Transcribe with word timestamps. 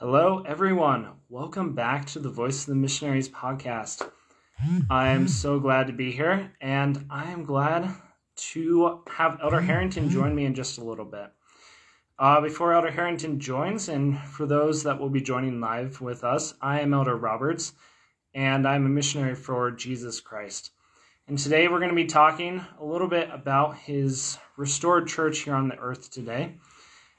Hello, 0.00 0.42
everyone. 0.46 1.08
Welcome 1.28 1.74
back 1.74 2.06
to 2.06 2.18
the 2.20 2.30
Voice 2.30 2.62
of 2.62 2.68
the 2.68 2.74
Missionaries 2.74 3.28
podcast. 3.28 4.10
I 4.88 5.08
am 5.08 5.28
so 5.28 5.60
glad 5.60 5.88
to 5.88 5.92
be 5.92 6.10
here, 6.10 6.52
and 6.58 7.04
I 7.10 7.30
am 7.30 7.44
glad 7.44 7.94
to 8.34 9.02
have 9.10 9.38
Elder 9.42 9.60
Harrington 9.60 10.08
join 10.08 10.34
me 10.34 10.46
in 10.46 10.54
just 10.54 10.78
a 10.78 10.84
little 10.84 11.04
bit. 11.04 11.30
Uh, 12.18 12.40
before 12.40 12.72
Elder 12.72 12.90
Harrington 12.90 13.40
joins, 13.40 13.90
and 13.90 14.18
for 14.20 14.46
those 14.46 14.84
that 14.84 14.98
will 14.98 15.10
be 15.10 15.20
joining 15.20 15.60
live 15.60 16.00
with 16.00 16.24
us, 16.24 16.54
I 16.62 16.80
am 16.80 16.94
Elder 16.94 17.14
Roberts, 17.14 17.74
and 18.32 18.66
I'm 18.66 18.86
a 18.86 18.88
missionary 18.88 19.34
for 19.34 19.70
Jesus 19.70 20.18
Christ. 20.18 20.70
And 21.28 21.38
today 21.38 21.68
we're 21.68 21.78
going 21.78 21.90
to 21.90 21.94
be 21.94 22.06
talking 22.06 22.64
a 22.80 22.84
little 22.86 23.06
bit 23.06 23.28
about 23.30 23.76
his 23.76 24.38
restored 24.56 25.08
church 25.08 25.40
here 25.40 25.54
on 25.54 25.68
the 25.68 25.76
earth 25.78 26.10
today, 26.10 26.54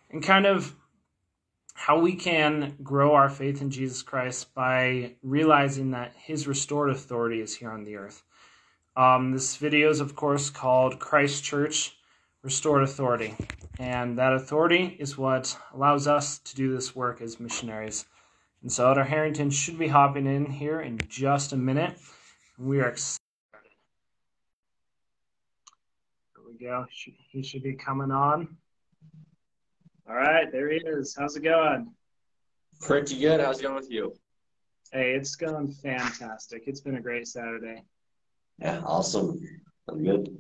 and 0.09 0.23
kind 0.23 0.47
of 0.47 0.75
how 1.73 1.99
we 1.99 2.15
can 2.15 2.75
grow 2.83 3.13
our 3.13 3.29
faith 3.29 3.61
in 3.61 3.69
Jesus 3.69 4.01
Christ 4.01 4.53
by 4.53 5.13
realizing 5.23 5.91
that 5.91 6.13
His 6.15 6.47
restored 6.47 6.89
authority 6.89 7.41
is 7.41 7.55
here 7.55 7.71
on 7.71 7.83
the 7.83 7.95
earth. 7.95 8.23
Um, 8.95 9.31
this 9.31 9.55
video 9.55 9.89
is, 9.89 9.99
of 9.99 10.15
course, 10.15 10.49
called 10.49 10.99
Christ 10.99 11.43
Church 11.43 11.95
Restored 12.43 12.83
Authority, 12.83 13.35
and 13.79 14.17
that 14.17 14.33
authority 14.33 14.97
is 14.99 15.17
what 15.17 15.57
allows 15.73 16.07
us 16.07 16.39
to 16.39 16.55
do 16.55 16.73
this 16.73 16.95
work 16.95 17.21
as 17.21 17.39
missionaries. 17.39 18.05
And 18.61 18.71
so, 18.71 18.87
Elder 18.87 19.03
Harrington 19.03 19.49
should 19.49 19.79
be 19.79 19.87
hopping 19.87 20.27
in 20.27 20.45
here 20.45 20.81
in 20.81 20.99
just 21.07 21.53
a 21.53 21.57
minute. 21.57 21.97
We 22.57 22.79
are 22.81 22.89
excited. 22.89 23.19
There 26.35 26.43
we 26.45 26.65
go. 26.65 26.85
He 27.29 27.43
should 27.43 27.63
be 27.63 27.73
coming 27.73 28.11
on. 28.11 28.57
All 30.11 30.17
right, 30.17 30.51
there 30.51 30.69
he 30.69 30.75
is. 30.75 31.15
How's 31.17 31.37
it 31.37 31.43
going? 31.43 31.89
Pretty 32.81 33.17
good. 33.17 33.39
How's 33.39 33.61
it 33.61 33.63
going 33.63 33.75
with 33.75 33.89
you? 33.89 34.13
Hey, 34.91 35.13
it's 35.13 35.37
going 35.37 35.71
fantastic. 35.71 36.63
It's 36.67 36.81
been 36.81 36.95
a 36.95 37.01
great 37.01 37.29
Saturday. 37.29 37.81
Yeah, 38.59 38.81
awesome. 38.85 39.39
I'm 39.87 40.03
good. 40.03 40.37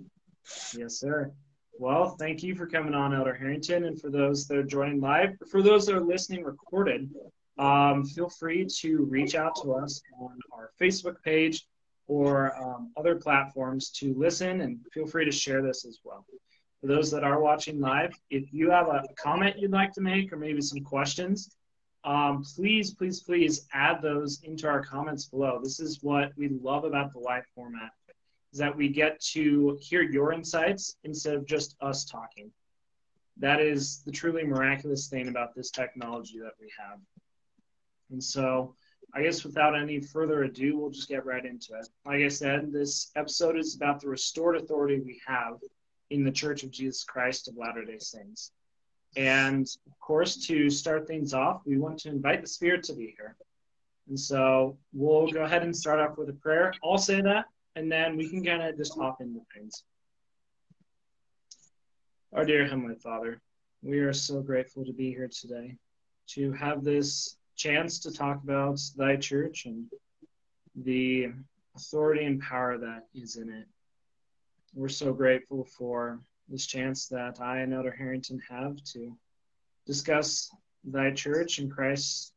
Yes, 0.77 0.99
sir. 0.99 1.31
Well, 1.79 2.17
thank 2.19 2.43
you 2.43 2.53
for 2.53 2.67
coming 2.67 2.93
on, 2.93 3.13
Elder 3.15 3.33
Harrington. 3.33 3.85
And 3.85 3.97
for 3.97 4.09
those 4.09 4.45
that 4.47 4.57
are 4.57 4.63
joining 4.63 4.99
live, 4.99 5.37
for 5.49 5.61
those 5.61 5.85
that 5.85 5.95
are 5.95 6.03
listening 6.03 6.43
recorded, 6.43 7.09
um, 7.57 8.03
feel 8.03 8.27
free 8.27 8.67
to 8.81 9.05
reach 9.05 9.35
out 9.35 9.55
to 9.63 9.75
us 9.75 10.01
on 10.19 10.37
our 10.51 10.71
Facebook 10.81 11.15
page 11.23 11.65
or 12.07 12.53
um, 12.61 12.91
other 12.97 13.15
platforms 13.15 13.89
to 13.91 14.13
listen 14.15 14.59
and 14.59 14.79
feel 14.93 15.07
free 15.07 15.23
to 15.23 15.31
share 15.31 15.61
this 15.61 15.85
as 15.85 15.99
well 16.03 16.25
for 16.81 16.87
those 16.87 17.11
that 17.11 17.23
are 17.23 17.39
watching 17.39 17.79
live, 17.79 18.19
if 18.31 18.51
you 18.51 18.71
have 18.71 18.87
a 18.87 19.03
comment 19.15 19.59
you'd 19.59 19.71
like 19.71 19.93
to 19.93 20.01
make 20.01 20.33
or 20.33 20.37
maybe 20.37 20.61
some 20.61 20.83
questions, 20.83 21.55
um, 22.03 22.43
please, 22.43 22.95
please, 22.95 23.21
please 23.21 23.67
add 23.71 24.01
those 24.01 24.41
into 24.43 24.67
our 24.67 24.83
comments 24.83 25.25
below. 25.25 25.59
This 25.63 25.79
is 25.79 26.01
what 26.01 26.31
we 26.35 26.49
love 26.49 26.83
about 26.83 27.13
the 27.13 27.19
live 27.19 27.45
format, 27.53 27.91
is 28.51 28.57
that 28.57 28.75
we 28.75 28.89
get 28.89 29.19
to 29.33 29.77
hear 29.79 30.01
your 30.01 30.33
insights 30.33 30.95
instead 31.03 31.35
of 31.35 31.45
just 31.45 31.75
us 31.81 32.03
talking. 32.03 32.51
That 33.37 33.61
is 33.61 34.01
the 34.03 34.11
truly 34.11 34.43
miraculous 34.43 35.07
thing 35.07 35.27
about 35.27 35.53
this 35.53 35.69
technology 35.69 36.39
that 36.39 36.53
we 36.59 36.71
have. 36.79 36.99
And 38.09 38.23
so, 38.23 38.75
I 39.13 39.21
guess 39.21 39.43
without 39.43 39.77
any 39.77 39.99
further 39.99 40.43
ado, 40.43 40.77
we'll 40.77 40.89
just 40.89 41.09
get 41.09 41.25
right 41.25 41.45
into 41.45 41.73
it. 41.73 41.87
Like 42.05 42.21
I 42.21 42.27
said, 42.29 42.71
this 42.71 43.11
episode 43.15 43.57
is 43.57 43.75
about 43.75 43.99
the 43.99 44.07
restored 44.07 44.55
authority 44.55 44.99
we 44.99 45.21
have 45.27 45.59
in 46.11 46.23
the 46.25 46.31
Church 46.31 46.63
of 46.63 46.71
Jesus 46.71 47.03
Christ 47.03 47.47
of 47.47 47.57
Latter 47.57 47.85
day 47.85 47.97
Saints. 47.97 48.51
And 49.15 49.65
of 49.87 49.99
course, 49.99 50.45
to 50.47 50.69
start 50.69 51.07
things 51.07 51.33
off, 51.33 51.61
we 51.65 51.77
want 51.77 51.99
to 51.99 52.09
invite 52.09 52.41
the 52.41 52.47
Spirit 52.47 52.83
to 52.83 52.93
be 52.93 53.15
here. 53.17 53.35
And 54.09 54.19
so 54.19 54.77
we'll 54.93 55.27
go 55.31 55.43
ahead 55.43 55.63
and 55.63 55.75
start 55.75 55.99
off 55.99 56.17
with 56.17 56.29
a 56.29 56.33
prayer. 56.33 56.73
I'll 56.83 56.97
say 56.97 57.21
that, 57.21 57.45
and 57.75 57.91
then 57.91 58.17
we 58.17 58.29
can 58.29 58.43
kind 58.43 58.61
of 58.61 58.77
just 58.77 58.97
hop 58.97 59.21
into 59.21 59.39
things. 59.55 59.83
Our 62.33 62.45
dear 62.45 62.67
Heavenly 62.67 62.95
Father, 62.95 63.41
we 63.81 63.99
are 63.99 64.13
so 64.13 64.41
grateful 64.41 64.85
to 64.85 64.93
be 64.93 65.09
here 65.09 65.29
today, 65.29 65.75
to 66.27 66.51
have 66.53 66.83
this 66.83 67.37
chance 67.55 67.99
to 67.99 68.11
talk 68.11 68.43
about 68.43 68.79
Thy 68.97 69.15
church 69.15 69.65
and 69.65 69.85
the 70.75 71.29
authority 71.75 72.25
and 72.25 72.41
power 72.41 72.77
that 72.77 73.07
is 73.13 73.37
in 73.37 73.49
it 73.49 73.65
we're 74.73 74.89
so 74.89 75.13
grateful 75.13 75.65
for 75.65 76.19
this 76.47 76.65
chance 76.65 77.07
that 77.07 77.39
I 77.41 77.59
and 77.59 77.73
Elder 77.73 77.91
Harrington 77.91 78.41
have 78.49 78.77
to 78.93 79.15
discuss 79.85 80.49
thy 80.83 81.11
church 81.11 81.59
and 81.59 81.71
Christ's 81.71 82.33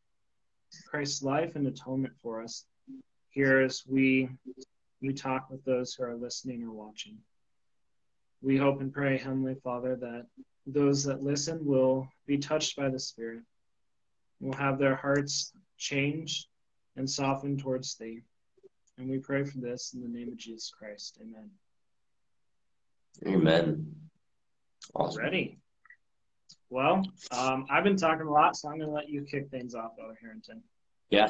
Christ's 0.89 1.23
life 1.23 1.55
and 1.55 1.67
atonement 1.67 2.15
for 2.21 2.43
us 2.43 2.65
here 3.31 3.61
as 3.61 3.85
we 3.87 4.29
we 5.01 5.13
talk 5.13 5.51
with 5.51 5.65
those 5.65 5.95
who 5.95 6.05
are 6.05 6.17
listening 6.17 6.63
or 6.65 6.73
watching. 6.73 7.19
We 8.43 8.57
hope 8.57 8.81
and 8.81 8.93
pray, 8.93 9.19
Heavenly 9.19 9.57
Father, 9.63 9.97
that 9.97 10.27
those 10.67 11.05
that 11.05 11.23
listen 11.23 11.65
will 11.65 12.09
be 12.27 12.39
touched 12.39 12.77
by 12.77 12.89
the 12.89 12.99
Spirit, 12.99 13.43
will 14.41 14.55
have 14.55 14.79
their 14.79 14.97
hearts 14.97 15.53
changed 15.79 16.47
and 16.97 17.09
softened 17.09 17.61
towards 17.61 17.97
Thee. 17.97 18.23
And 18.99 19.09
we 19.09 19.19
pray 19.19 19.45
for 19.45 19.59
this 19.59 19.95
in 19.95 20.01
the 20.03 20.09
name 20.09 20.29
of 20.29 20.37
Jesus 20.37 20.71
Christ. 20.71 21.19
Amen. 21.21 21.51
Amen. 23.27 23.95
Awesome. 24.95 25.23
Ready. 25.23 25.59
Well, 26.71 27.03
um, 27.31 27.67
I've 27.71 27.85
been 27.85 27.97
talking 27.97 28.27
a 28.27 28.31
lot, 28.31 28.57
so 28.57 28.69
I'm 28.69 28.79
going 28.79 28.89
to 28.89 28.95
let 28.95 29.09
you 29.09 29.23
kick 29.23 29.49
things 29.51 29.75
off, 29.75 29.93
Elder 30.01 30.19
Harrington. 30.21 30.63
Yeah, 31.11 31.29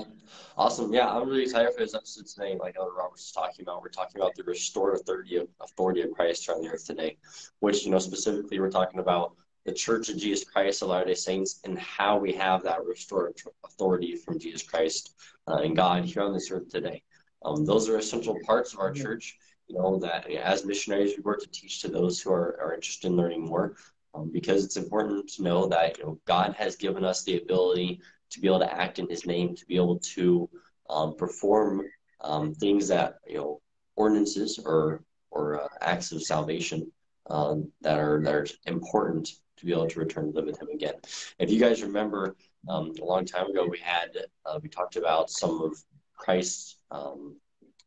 awesome. 0.57 0.93
Yeah, 0.95 1.09
I'm 1.09 1.29
really 1.29 1.43
excited 1.43 1.73
for 1.75 1.81
this 1.81 1.95
episode 1.95 2.27
today. 2.27 2.57
Like 2.59 2.77
Elder 2.79 2.93
Roberts 2.97 3.23
was 3.23 3.33
talking 3.33 3.65
about, 3.65 3.83
we're 3.83 3.89
talking 3.89 4.21
about 4.21 4.35
the 4.35 4.45
restored 4.45 4.95
authority 4.95 5.37
of, 5.37 5.49
authority 5.61 6.01
of 6.01 6.13
Christ 6.13 6.49
on 6.49 6.63
the 6.63 6.69
earth 6.69 6.87
today, 6.87 7.19
which, 7.61 7.85
you 7.85 7.91
know, 7.91 7.99
specifically 7.99 8.61
we're 8.61 8.71
talking 8.71 9.01
about 9.01 9.35
the 9.67 9.73
Church 9.73 10.09
of 10.09 10.17
Jesus 10.17 10.49
Christ 10.49 10.83
of 10.83 10.89
Latter-day 10.89 11.15
Saints 11.15 11.61
and 11.65 11.79
how 11.79 12.17
we 12.19 12.33
have 12.33 12.63
that 12.63 12.85
restored 12.85 13.35
authority 13.65 14.15
from 14.15 14.39
Jesus 14.39 14.63
Christ 14.63 15.15
uh, 15.49 15.57
and 15.57 15.77
God 15.77 16.05
here 16.05 16.23
on 16.23 16.33
this 16.33 16.51
earth 16.51 16.69
today. 16.69 17.03
Um, 17.45 17.65
those 17.65 17.89
are 17.89 17.99
essential 17.99 18.39
parts 18.47 18.73
of 18.73 18.79
our 18.79 18.93
church 18.93 19.37
you 19.69 19.77
know 19.77 19.99
that 19.99 20.31
as 20.31 20.65
missionaries 20.65 21.17
we 21.17 21.23
work 21.23 21.41
to 21.41 21.51
teach 21.51 21.81
to 21.81 21.89
those 21.89 22.21
who 22.21 22.31
are, 22.31 22.59
are 22.63 22.75
interested 22.75 23.09
in 23.09 23.17
learning 23.17 23.45
more 23.45 23.77
um, 24.15 24.31
because 24.33 24.65
it's 24.65 24.77
important 24.77 25.29
to 25.29 25.43
know 25.43 25.67
that 25.67 25.99
you 25.99 26.05
know 26.05 26.19
god 26.25 26.55
has 26.55 26.77
given 26.77 27.05
us 27.05 27.25
the 27.25 27.39
ability 27.39 28.01
to 28.31 28.41
be 28.41 28.49
able 28.49 28.59
to 28.59 28.75
act 28.75 28.99
in 28.99 29.09
his 29.09 29.27
name 29.27 29.55
to 29.55 29.67
be 29.67 29.77
able 29.77 29.99
to 29.99 30.49
um, 30.91 31.15
perform 31.17 31.83
um, 32.21 32.55
things 32.55 32.89
that 32.89 33.19
you 33.27 33.37
know 33.37 33.61
ordinances 33.97 34.59
or 34.65 35.03
or 35.31 35.63
uh, 35.63 35.69
acts 35.81 36.13
of 36.13 36.23
salvation 36.23 36.91
um, 37.31 37.71
that 37.81 37.99
are 37.99 38.21
that 38.23 38.35
are 38.35 38.47
important 38.67 39.29
to 39.57 39.67
be 39.67 39.73
able 39.73 39.87
to 39.87 40.01
return 40.01 40.27
to 40.27 40.37
live 40.37 40.47
with 40.47 40.61
him 40.61 40.69
again. 40.69 40.95
If 41.39 41.51
you 41.51 41.61
guys 41.61 41.83
remember 41.83 42.37
um, 42.69 42.93
a 43.01 43.05
long 43.05 43.25
time 43.25 43.47
ago 43.47 43.67
we 43.69 43.79
had 43.79 44.11
uh, 44.47 44.59
we 44.63 44.69
talked 44.69 44.97
about 44.97 45.31
some 45.31 45.61
of 45.61 45.83
christ's 46.17 46.77
um, 46.91 47.37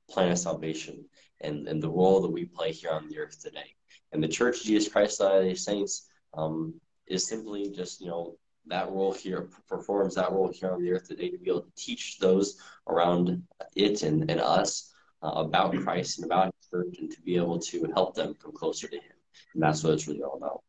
plan 0.10 0.32
of 0.32 0.40
salvation 0.40 1.06
and, 1.42 1.68
and 1.68 1.82
the 1.82 1.90
role 1.90 2.22
that 2.22 2.32
we 2.32 2.46
play 2.46 2.72
here 2.72 2.92
on 2.92 3.08
the 3.08 3.20
earth 3.20 3.42
today. 3.42 3.76
And 4.12 4.24
the 4.24 4.28
Church 4.28 4.62
of 4.62 4.66
Jesus 4.66 4.92
Christ 4.92 5.22
of 5.22 5.28
Latter-day 5.28 5.56
Saints 5.56 6.08
um, 6.34 6.74
is 7.08 7.28
simply 7.28 7.72
just, 7.72 8.02
you 8.02 8.08
know, 8.08 8.38
that 8.68 8.90
role 8.90 9.14
here 9.14 9.50
performs 9.68 10.16
that 10.16 10.32
role 10.32 10.52
here 10.52 10.72
on 10.72 10.82
the 10.82 10.92
earth 10.92 11.08
today 11.08 11.30
to 11.30 11.38
be 11.38 11.50
able 11.50 11.62
to 11.62 11.72
teach 11.78 12.18
those 12.20 12.62
around 12.88 13.42
it 13.76 14.04
and, 14.04 14.30
and 14.30 14.42
us 14.42 14.94
uh, 15.24 15.32
about 15.36 15.76
Christ 15.78 16.20
and 16.20 16.26
about 16.26 16.54
His 16.54 16.70
church 16.70 16.98
and 17.00 17.12
to 17.12 17.22
be 17.22 17.38
able 17.38 17.60
to 17.60 17.86
help 17.94 18.16
them 18.16 18.36
come 18.42 18.52
closer 18.52 18.88
to 18.88 18.96
Him. 18.96 19.16
And 19.54 19.64
that's 19.64 19.84
what 19.84 19.94
it's 19.94 20.08
really 20.08 20.24
all 20.24 20.38
about. 20.38 20.64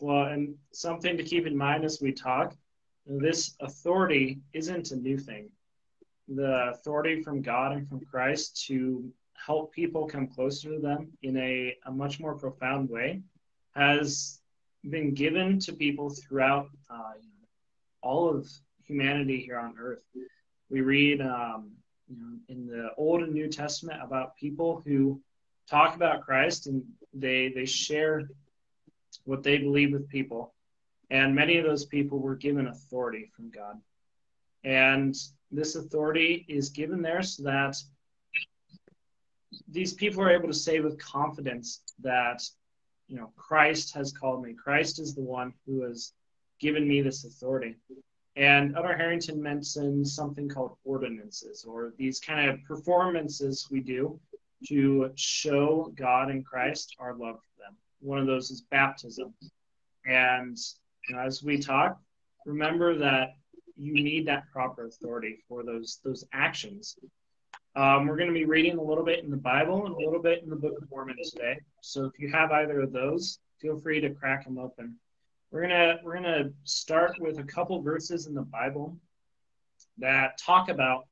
Well, 0.00 0.26
and 0.26 0.54
something 0.72 1.16
to 1.16 1.22
keep 1.22 1.46
in 1.46 1.56
mind 1.56 1.84
as 1.84 2.00
we 2.00 2.12
talk 2.12 2.54
this 3.06 3.56
authority 3.60 4.40
isn't 4.52 4.90
a 4.92 4.96
new 4.96 5.18
thing 5.18 5.50
the 6.28 6.70
authority 6.70 7.22
from 7.22 7.42
God 7.42 7.72
and 7.72 7.88
from 7.88 8.00
Christ 8.00 8.64
to 8.66 9.12
help 9.34 9.72
people 9.72 10.06
come 10.06 10.26
closer 10.26 10.70
to 10.70 10.78
them 10.78 11.08
in 11.22 11.36
a, 11.36 11.76
a 11.86 11.90
much 11.90 12.20
more 12.20 12.34
profound 12.34 12.88
way 12.88 13.20
has 13.74 14.40
been 14.88 15.14
given 15.14 15.58
to 15.60 15.72
people 15.72 16.10
throughout 16.10 16.68
uh, 16.90 17.12
all 18.02 18.28
of 18.28 18.48
humanity 18.84 19.40
here 19.40 19.58
on 19.58 19.74
earth. 19.80 20.04
We 20.70 20.80
read 20.80 21.20
um, 21.20 21.72
you 22.08 22.16
know, 22.18 22.38
in 22.48 22.66
the 22.66 22.90
Old 22.96 23.22
and 23.22 23.32
New 23.32 23.48
Testament 23.48 24.00
about 24.02 24.36
people 24.36 24.82
who 24.84 25.20
talk 25.68 25.94
about 25.94 26.22
Christ 26.22 26.66
and 26.66 26.82
they 27.14 27.52
they 27.54 27.66
share 27.66 28.28
what 29.24 29.42
they 29.42 29.58
believe 29.58 29.92
with 29.92 30.08
people, 30.08 30.54
and 31.10 31.34
many 31.34 31.58
of 31.58 31.64
those 31.64 31.84
people 31.84 32.18
were 32.18 32.34
given 32.34 32.66
authority 32.66 33.30
from 33.36 33.50
God. 33.50 33.80
And 34.64 35.14
this 35.50 35.74
authority 35.74 36.46
is 36.48 36.70
given 36.70 37.02
there 37.02 37.22
so 37.22 37.42
that 37.44 37.76
these 39.68 39.92
people 39.92 40.22
are 40.22 40.30
able 40.30 40.48
to 40.48 40.54
say 40.54 40.80
with 40.80 40.98
confidence 40.98 41.82
that 42.00 42.42
you 43.08 43.16
know 43.16 43.32
Christ 43.36 43.94
has 43.94 44.12
called 44.12 44.42
me. 44.42 44.54
Christ 44.54 44.98
is 44.98 45.14
the 45.14 45.22
one 45.22 45.52
who 45.66 45.82
has 45.82 46.12
given 46.60 46.86
me 46.86 47.02
this 47.02 47.24
authority. 47.24 47.76
And 48.36 48.74
Elder 48.76 48.96
Harrington 48.96 49.42
mentioned 49.42 50.08
something 50.08 50.48
called 50.48 50.76
ordinances, 50.84 51.64
or 51.64 51.92
these 51.98 52.18
kind 52.18 52.48
of 52.48 52.64
performances 52.64 53.68
we 53.70 53.80
do 53.80 54.18
to 54.68 55.10
show 55.16 55.92
God 55.96 56.30
and 56.30 56.46
Christ 56.46 56.96
our 56.98 57.14
love 57.14 57.40
for 57.40 57.62
them. 57.62 57.76
One 58.00 58.18
of 58.18 58.26
those 58.26 58.50
is 58.50 58.62
baptism. 58.62 59.34
And 60.06 60.56
you 61.08 61.16
know, 61.16 61.22
as 61.22 61.42
we 61.42 61.58
talk, 61.58 62.00
remember 62.46 62.96
that 62.98 63.34
you 63.76 63.94
need 63.94 64.26
that 64.26 64.44
proper 64.52 64.86
authority 64.86 65.38
for 65.48 65.62
those 65.62 66.00
those 66.04 66.24
actions. 66.32 66.96
Um, 67.74 68.06
we're 68.06 68.16
going 68.16 68.28
to 68.28 68.34
be 68.34 68.44
reading 68.44 68.76
a 68.76 68.82
little 68.82 69.04
bit 69.04 69.24
in 69.24 69.30
the 69.30 69.36
Bible 69.36 69.86
and 69.86 69.94
a 69.94 69.98
little 69.98 70.20
bit 70.20 70.42
in 70.42 70.50
the 70.50 70.56
Book 70.56 70.74
of 70.76 70.90
Mormon 70.90 71.16
today. 71.24 71.58
So 71.80 72.04
if 72.04 72.12
you 72.18 72.30
have 72.30 72.52
either 72.52 72.80
of 72.80 72.92
those, 72.92 73.38
feel 73.60 73.78
free 73.78 73.98
to 74.00 74.10
crack 74.10 74.44
them 74.44 74.58
open. 74.58 74.96
We're 75.50 75.62
gonna 75.62 75.98
we're 76.02 76.14
gonna 76.14 76.50
start 76.64 77.12
with 77.18 77.38
a 77.38 77.44
couple 77.44 77.80
verses 77.82 78.26
in 78.26 78.34
the 78.34 78.42
Bible 78.42 78.96
that 79.98 80.38
talk 80.38 80.68
about 80.68 81.06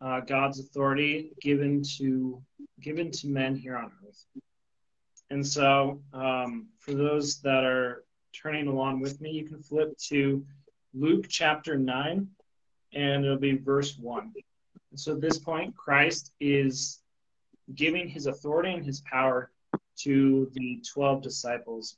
uh, 0.00 0.20
God's 0.20 0.58
authority 0.58 1.32
given 1.40 1.82
to 1.98 2.42
given 2.80 3.10
to 3.12 3.28
men 3.28 3.54
here 3.54 3.76
on 3.76 3.92
earth. 4.06 4.24
And 5.30 5.46
so, 5.46 6.02
um, 6.12 6.66
for 6.78 6.92
those 6.92 7.40
that 7.40 7.64
are 7.64 8.04
turning 8.32 8.66
along 8.66 9.00
with 9.00 9.20
me, 9.20 9.30
you 9.30 9.46
can 9.46 9.62
flip 9.62 9.96
to 10.08 10.44
Luke 10.94 11.26
chapter 11.28 11.76
9, 11.76 12.28
and 12.94 13.24
it'll 13.24 13.38
be 13.38 13.56
verse 13.56 13.96
1. 13.98 14.32
And 14.90 15.00
so, 15.00 15.12
at 15.12 15.20
this 15.20 15.38
point, 15.38 15.76
Christ 15.76 16.32
is 16.40 17.00
giving 17.74 18.08
his 18.08 18.26
authority 18.26 18.72
and 18.72 18.84
his 18.84 19.00
power 19.02 19.50
to 20.00 20.50
the 20.54 20.82
12 20.92 21.22
disciples. 21.22 21.96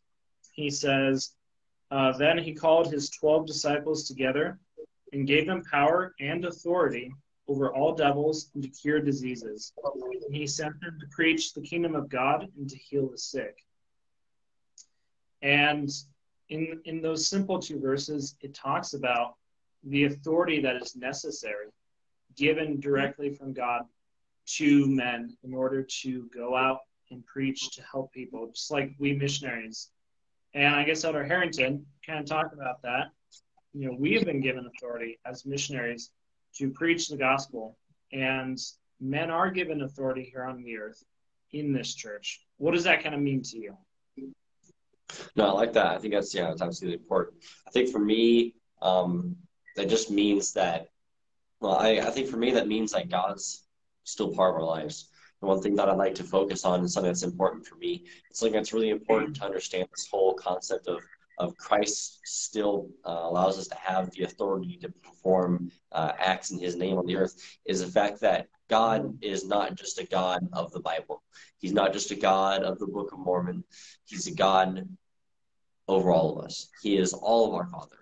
He 0.53 0.71
says, 0.71 1.33
uh, 1.91 2.17
Then 2.17 2.39
he 2.39 2.55
called 2.55 2.93
his 2.93 3.11
12 3.11 3.47
disciples 3.47 4.07
together 4.07 4.59
and 5.13 5.27
gave 5.27 5.47
them 5.47 5.63
power 5.71 6.15
and 6.21 6.45
authority 6.45 7.13
over 7.49 7.75
all 7.75 7.95
devils 7.95 8.51
and 8.55 8.63
to 8.63 8.69
cure 8.69 9.01
diseases. 9.01 9.73
And 10.27 10.35
he 10.35 10.47
sent 10.47 10.81
them 10.81 10.99
to 11.01 11.07
preach 11.11 11.53
the 11.53 11.61
kingdom 11.61 11.95
of 11.95 12.09
God 12.09 12.49
and 12.57 12.69
to 12.69 12.77
heal 12.77 13.09
the 13.09 13.19
sick. 13.19 13.59
And 15.43 15.91
in, 16.49 16.81
in 16.85 17.01
those 17.01 17.29
simple 17.29 17.59
two 17.59 17.81
verses, 17.81 18.37
it 18.41 18.55
talks 18.55 18.95
about 18.95 19.35
the 19.85 20.05
authority 20.05 20.61
that 20.63 20.77
is 20.77 20.97
necessary, 20.97 21.67
given 22.37 22.81
directly 22.81 23.31
from 23.31 23.53
God 23.53 23.83
to 24.47 24.87
men 24.87 25.37
in 25.43 25.55
order 25.55 25.83
to 25.83 26.29
go 26.35 26.57
out 26.57 26.81
and 27.11 27.25
preach 27.27 27.71
to 27.73 27.83
help 27.83 28.13
people, 28.13 28.51
just 28.53 28.71
like 28.71 28.95
we 28.99 29.15
missionaries. 29.15 29.91
And 30.55 30.75
I 30.75 30.85
guess 30.85 31.05
Elder 31.05 31.25
Harrington 31.25 31.85
kind 32.07 32.21
of 32.21 32.27
talked 32.27 32.55
about 32.55 32.83
that. 32.83 33.11
You 33.73 33.89
know, 33.89 33.97
we 33.99 34.15
have 34.15 34.25
been 34.25 34.41
given 34.41 34.67
authority 34.67 35.19
as 35.27 35.45
missionaries 35.45 36.11
to 36.57 36.71
preach 36.71 37.09
the 37.09 37.17
gospel, 37.17 37.77
and 38.13 38.59
men 39.01 39.31
are 39.31 39.51
given 39.51 39.83
authority 39.83 40.31
here 40.31 40.45
on 40.45 40.63
the 40.63 40.77
earth 40.77 41.03
in 41.53 41.73
this 41.73 41.95
church. 41.95 42.41
What 42.59 42.73
does 42.75 42.85
that 42.85 43.03
kind 43.03 43.15
of 43.15 43.21
mean 43.21 43.43
to 43.43 43.59
you? 43.59 43.77
No, 45.37 45.47
I 45.47 45.53
like 45.53 45.73
that. 45.75 45.87
I 45.87 45.99
think 45.99 46.15
that's 46.15 46.35
yeah, 46.35 46.51
it's 46.51 46.63
absolutely 46.63 47.01
important. 47.01 47.37
I 47.67 47.71
think 47.71 47.91
for 47.91 47.99
me, 47.99 48.55
um, 48.83 49.37
that 49.77 49.89
just 49.89 50.11
means 50.11 50.53
that. 50.55 50.89
Well, 51.61 51.77
I, 51.77 51.99
I 51.99 52.11
think 52.11 52.29
for 52.29 52.37
me 52.37 52.51
that 52.53 52.69
means 52.69 52.93
that 52.93 53.09
God's 53.09 53.65
still 54.05 54.35
part 54.35 54.55
of 54.55 54.61
our 54.61 54.67
lives. 54.67 55.09
The 55.41 55.47
one 55.47 55.61
thing 55.61 55.77
that 55.77 55.89
I'd 55.89 55.97
like 55.97 56.15
to 56.17 56.25
focus 56.25 56.65
on 56.65 56.85
is 56.85 56.93
something 56.93 57.11
that's 57.11 57.23
important 57.23 57.67
for 57.67 57.77
me. 57.77 58.05
It's 58.31 58.41
something 58.41 58.55
that's 58.55 58.73
really 58.73 58.91
important 58.91 59.37
to 59.37 59.45
understand 59.45 59.89
this 59.91 60.09
whole 60.11 60.35
concept 60.35 60.89
of 60.89 61.01
of 61.39 61.57
Christ 61.57 62.21
still 62.25 62.89
uh, 63.05 63.23
allows 63.23 63.59
us 63.59 63.67
to 63.69 63.75
have 63.75 64.11
the 64.13 64.23
authority 64.23 64.79
to 64.83 64.89
perform 64.89 65.71
uh, 65.93 66.13
acts 66.19 66.51
in 66.51 66.59
His 66.59 66.77
name 66.77 66.97
on 66.97 67.07
the 67.07 67.17
earth 67.17 67.35
is 67.65 67.81
the 67.81 67.91
fact 67.91 68.21
that 68.21 68.49
God 68.69 69.19
is 69.23 69.47
not 69.47 69.75
just 69.75 69.99
a 69.99 70.07
God 70.07 70.49
of 70.53 70.73
the 70.73 70.81
Bible. 70.81 71.23
He's 71.59 71.73
not 71.73 71.93
just 71.93 72.11
a 72.11 72.17
God 72.17 72.63
of 72.63 72.79
the 72.79 72.87
Book 72.87 73.13
of 73.13 73.19
Mormon. 73.19 73.65
He's 74.05 74.27
a 74.27 74.35
God 74.35 74.89
over 75.89 76.13
all 76.13 76.37
of 76.37 76.45
us. 76.45 76.69
He 76.83 76.97
is 76.97 77.13
all 77.13 77.49
of 77.49 77.55
our 77.55 77.67
Father. 77.67 77.97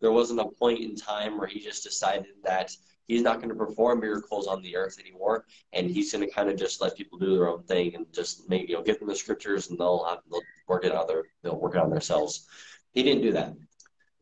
There 0.00 0.12
wasn't 0.12 0.40
a 0.40 0.48
point 0.58 0.80
in 0.80 0.96
time 0.96 1.38
where 1.38 1.46
He 1.46 1.60
just 1.60 1.84
decided 1.84 2.26
that 2.44 2.72
He's 3.08 3.22
not 3.22 3.38
going 3.38 3.48
to 3.48 3.54
perform 3.54 4.00
miracles 4.00 4.46
on 4.46 4.62
the 4.62 4.76
earth 4.76 4.98
anymore, 4.98 5.44
and 5.72 5.90
He's 5.90 6.12
going 6.12 6.26
to 6.26 6.32
kind 6.32 6.48
of 6.48 6.56
just 6.56 6.80
let 6.80 6.96
people 6.96 7.18
do 7.18 7.34
their 7.34 7.48
own 7.48 7.62
thing 7.64 7.94
and 7.94 8.06
just 8.12 8.48
maybe 8.48 8.68
you 8.68 8.76
know 8.76 8.82
give 8.82 8.98
them 8.98 9.08
the 9.08 9.16
scriptures 9.16 9.70
and 9.70 9.78
they'll 9.78 10.04
have, 10.04 10.18
they'll 10.30 10.42
work 10.68 10.84
it 10.84 10.92
out 10.92 11.08
their 11.08 11.24
they'll 11.42 11.58
work 11.58 11.74
it 11.74 11.80
on 11.80 11.90
themselves. 11.90 12.46
He 12.92 13.02
didn't 13.02 13.22
do 13.22 13.32
that. 13.32 13.54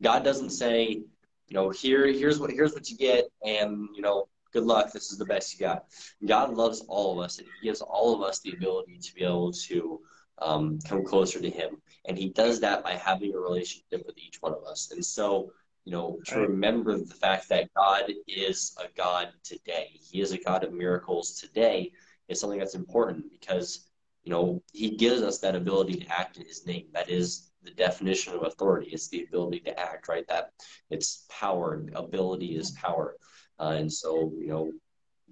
God 0.01 0.23
doesn't 0.23 0.49
say, 0.49 0.87
you 0.87 1.53
know, 1.53 1.69
here, 1.69 2.07
here's 2.07 2.39
what, 2.39 2.49
here's 2.49 2.73
what 2.73 2.89
you 2.89 2.97
get, 2.97 3.25
and 3.45 3.89
you 3.93 4.01
know, 4.01 4.27
good 4.53 4.63
luck. 4.63 4.91
This 4.91 5.11
is 5.11 5.17
the 5.17 5.25
best 5.25 5.53
you 5.53 5.59
got. 5.59 5.85
God 6.25 6.53
loves 6.53 6.83
all 6.87 7.13
of 7.19 7.23
us, 7.23 7.37
and 7.37 7.47
He 7.47 7.67
gives 7.67 7.81
all 7.81 8.15
of 8.15 8.21
us 8.21 8.39
the 8.39 8.53
ability 8.53 8.99
to 8.99 9.13
be 9.13 9.23
able 9.23 9.51
to 9.51 9.99
um, 10.41 10.79
come 10.87 11.05
closer 11.05 11.39
to 11.39 11.49
Him, 11.49 11.81
and 12.05 12.17
He 12.17 12.29
does 12.29 12.59
that 12.61 12.83
by 12.83 12.93
having 12.93 13.33
a 13.33 13.39
relationship 13.39 14.03
with 14.05 14.17
each 14.17 14.41
one 14.41 14.53
of 14.53 14.63
us. 14.63 14.91
And 14.91 15.05
so, 15.05 15.51
you 15.85 15.91
know, 15.91 16.19
to 16.25 16.39
remember 16.39 16.97
the 16.97 17.13
fact 17.13 17.49
that 17.49 17.73
God 17.75 18.11
is 18.27 18.75
a 18.79 18.85
God 18.95 19.29
today, 19.43 19.89
He 19.93 20.21
is 20.21 20.31
a 20.31 20.37
God 20.37 20.63
of 20.63 20.73
miracles 20.73 21.39
today, 21.39 21.91
is 22.27 22.39
something 22.39 22.59
that's 22.59 22.75
important 22.75 23.25
because 23.31 23.87
you 24.23 24.31
know 24.31 24.61
He 24.73 24.91
gives 24.97 25.21
us 25.21 25.39
that 25.39 25.55
ability 25.55 25.95
to 25.95 26.07
act 26.07 26.37
in 26.37 26.45
His 26.45 26.65
name. 26.65 26.87
That 26.93 27.09
is 27.09 27.51
the 27.63 27.71
definition 27.71 28.33
of 28.33 28.43
authority. 28.43 28.89
It's 28.91 29.07
the 29.09 29.23
ability 29.23 29.59
to 29.61 29.79
act, 29.79 30.07
right? 30.07 30.27
That 30.27 30.51
it's 30.89 31.25
power. 31.29 31.85
Ability 31.93 32.55
is 32.55 32.71
power. 32.71 33.15
Uh, 33.59 33.75
and 33.77 33.91
so, 33.91 34.33
you 34.39 34.47
know, 34.47 34.71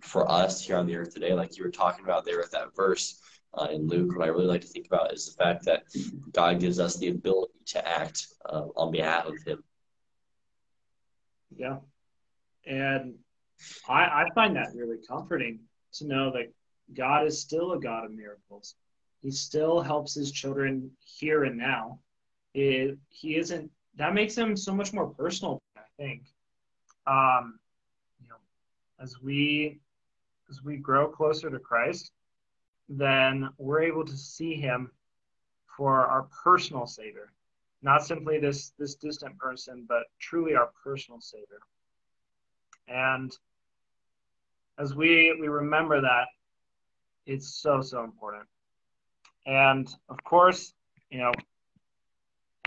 for 0.02 0.30
us 0.30 0.62
here 0.62 0.78
on 0.78 0.86
the 0.86 0.96
earth 0.96 1.14
today, 1.14 1.34
like 1.34 1.58
you 1.58 1.64
were 1.64 1.72
talking 1.72 2.06
about 2.06 2.26
there 2.26 2.38
with 2.38 2.52
that 2.52 2.76
verse 2.76 3.20
uh, 3.54 3.68
in 3.72 3.88
Luke, 3.88 4.16
what 4.16 4.26
I 4.26 4.30
really 4.30 4.46
like 4.46 4.62
to 4.62 4.68
think 4.68 4.88
about 4.88 5.14
is 5.14 5.26
the 5.26 5.44
fact 5.44 5.66
that 5.66 5.84
God 6.32 6.60
gives 6.60 6.80
us 6.80 6.98
the 6.98 7.10
ability 7.10 7.54
to 7.68 7.88
act 7.88 8.28
uh, 8.46 8.68
on 8.76 8.92
behalf 8.92 9.26
of 9.26 9.36
Him. 9.46 9.64
Yeah. 11.56 11.78
And 12.66 13.16
I, 13.88 14.04
I 14.04 14.26
find 14.36 14.56
that 14.56 14.76
really 14.76 14.98
comforting 15.08 15.60
to 15.94 16.06
know 16.06 16.32
that 16.32 16.54
God 16.96 17.26
is 17.26 17.42
still 17.42 17.74
a 17.74 17.80
God 17.80 18.06
of 18.06 18.12
miracles. 18.12 18.76
He 19.22 19.32
still 19.32 19.82
helps 19.82 20.14
his 20.14 20.32
children 20.32 20.92
here 21.04 21.44
and 21.44 21.58
now 21.58 22.00
it, 22.54 22.98
he 23.10 23.36
isn't 23.36 23.70
that 23.96 24.14
makes 24.14 24.36
him 24.36 24.56
so 24.56 24.74
much 24.74 24.94
more 24.94 25.08
personal 25.08 25.62
i 25.78 25.82
think 25.98 26.24
um 27.06 27.60
you 28.22 28.28
know 28.28 28.36
as 29.00 29.22
we 29.22 29.80
as 30.50 30.64
we 30.64 30.78
grow 30.78 31.08
closer 31.08 31.50
to 31.50 31.60
christ 31.60 32.12
then 32.90 33.50
we're 33.60 33.82
able 33.82 34.04
to 34.04 34.18
see 34.18 34.56
him 34.56 34.92
for 35.78 36.06
our 36.08 36.28
personal 36.44 36.88
savior. 36.88 37.32
Not 37.82 38.06
simply 38.06 38.40
this 38.40 38.74
this 38.78 38.96
distant 38.96 39.38
person 39.38 39.86
but 39.88 40.04
truly 40.20 40.56
our 40.56 40.72
personal 40.84 41.22
savior. 41.22 41.60
And 42.88 43.32
as 44.78 44.96
we 44.96 45.38
we 45.40 45.48
remember 45.48 46.02
that 46.02 46.28
it's 47.26 47.48
so 47.62 47.82
so 47.82 48.04
important. 48.04 48.48
And 49.46 49.88
of 50.10 50.22
course 50.24 50.74
you 51.12 51.20
know 51.20 51.32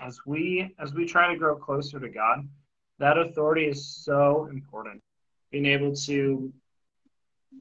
as 0.01 0.21
we 0.25 0.75
as 0.79 0.95
we 0.95 1.05
try 1.05 1.33
to 1.33 1.39
grow 1.39 1.57
closer 1.57 1.99
to 1.99 2.09
God, 2.09 2.49
that 2.99 3.19
authority 3.19 3.67
is 3.67 3.87
so 3.87 4.49
important. 4.51 5.03
Being 5.51 5.67
able 5.67 5.95
to 5.95 6.53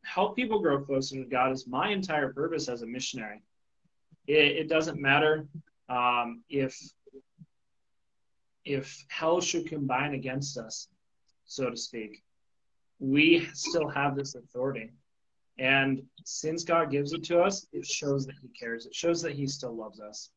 help 0.03 0.35
people 0.35 0.59
grow 0.59 0.81
closer 0.81 1.15
to 1.15 1.25
God 1.29 1.51
is 1.51 1.67
my 1.67 1.89
entire 1.89 2.33
purpose 2.33 2.67
as 2.67 2.81
a 2.81 2.87
missionary. 2.87 3.41
It, 4.27 4.57
it 4.57 4.69
doesn't 4.69 4.99
matter 4.99 5.47
um, 5.89 6.43
if 6.49 6.77
if 8.63 9.03
hell 9.07 9.41
should 9.41 9.67
combine 9.67 10.13
against 10.13 10.57
us, 10.57 10.87
so 11.45 11.69
to 11.69 11.77
speak. 11.77 12.21
We 12.99 13.47
still 13.53 13.89
have 13.89 14.15
this 14.15 14.35
authority. 14.35 14.91
And 15.57 16.03
since 16.23 16.63
God 16.63 16.91
gives 16.91 17.13
it 17.13 17.23
to 17.25 17.41
us, 17.41 17.65
it 17.73 17.85
shows 17.85 18.25
that 18.27 18.35
He 18.41 18.49
cares. 18.49 18.85
It 18.85 18.93
shows 18.93 19.21
that 19.23 19.33
He 19.33 19.47
still 19.47 19.75
loves 19.75 19.99
us. 19.99 20.29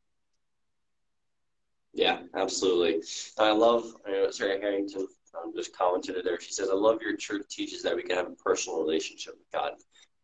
Yeah, 1.93 2.21
absolutely. 2.35 3.03
I 3.39 3.53
love 3.53 3.95
uh, 4.09 4.31
Sarah 4.33 4.59
Harrington 4.59 5.07
um, 5.37 5.53
just 5.55 5.77
commented 5.77 6.17
there. 6.25 6.41
She 6.41 6.53
says, 6.53 6.71
"I 6.71 6.75
love 6.75 7.03
your 7.03 7.17
church 7.17 7.49
teaches 7.49 7.83
that 7.83 7.97
we 7.97 8.03
can 8.03 8.17
have 8.17 8.29
a 8.29 8.37
personal 8.37 8.81
relationship 8.81 9.35
with 9.39 9.51
God." 9.53 9.73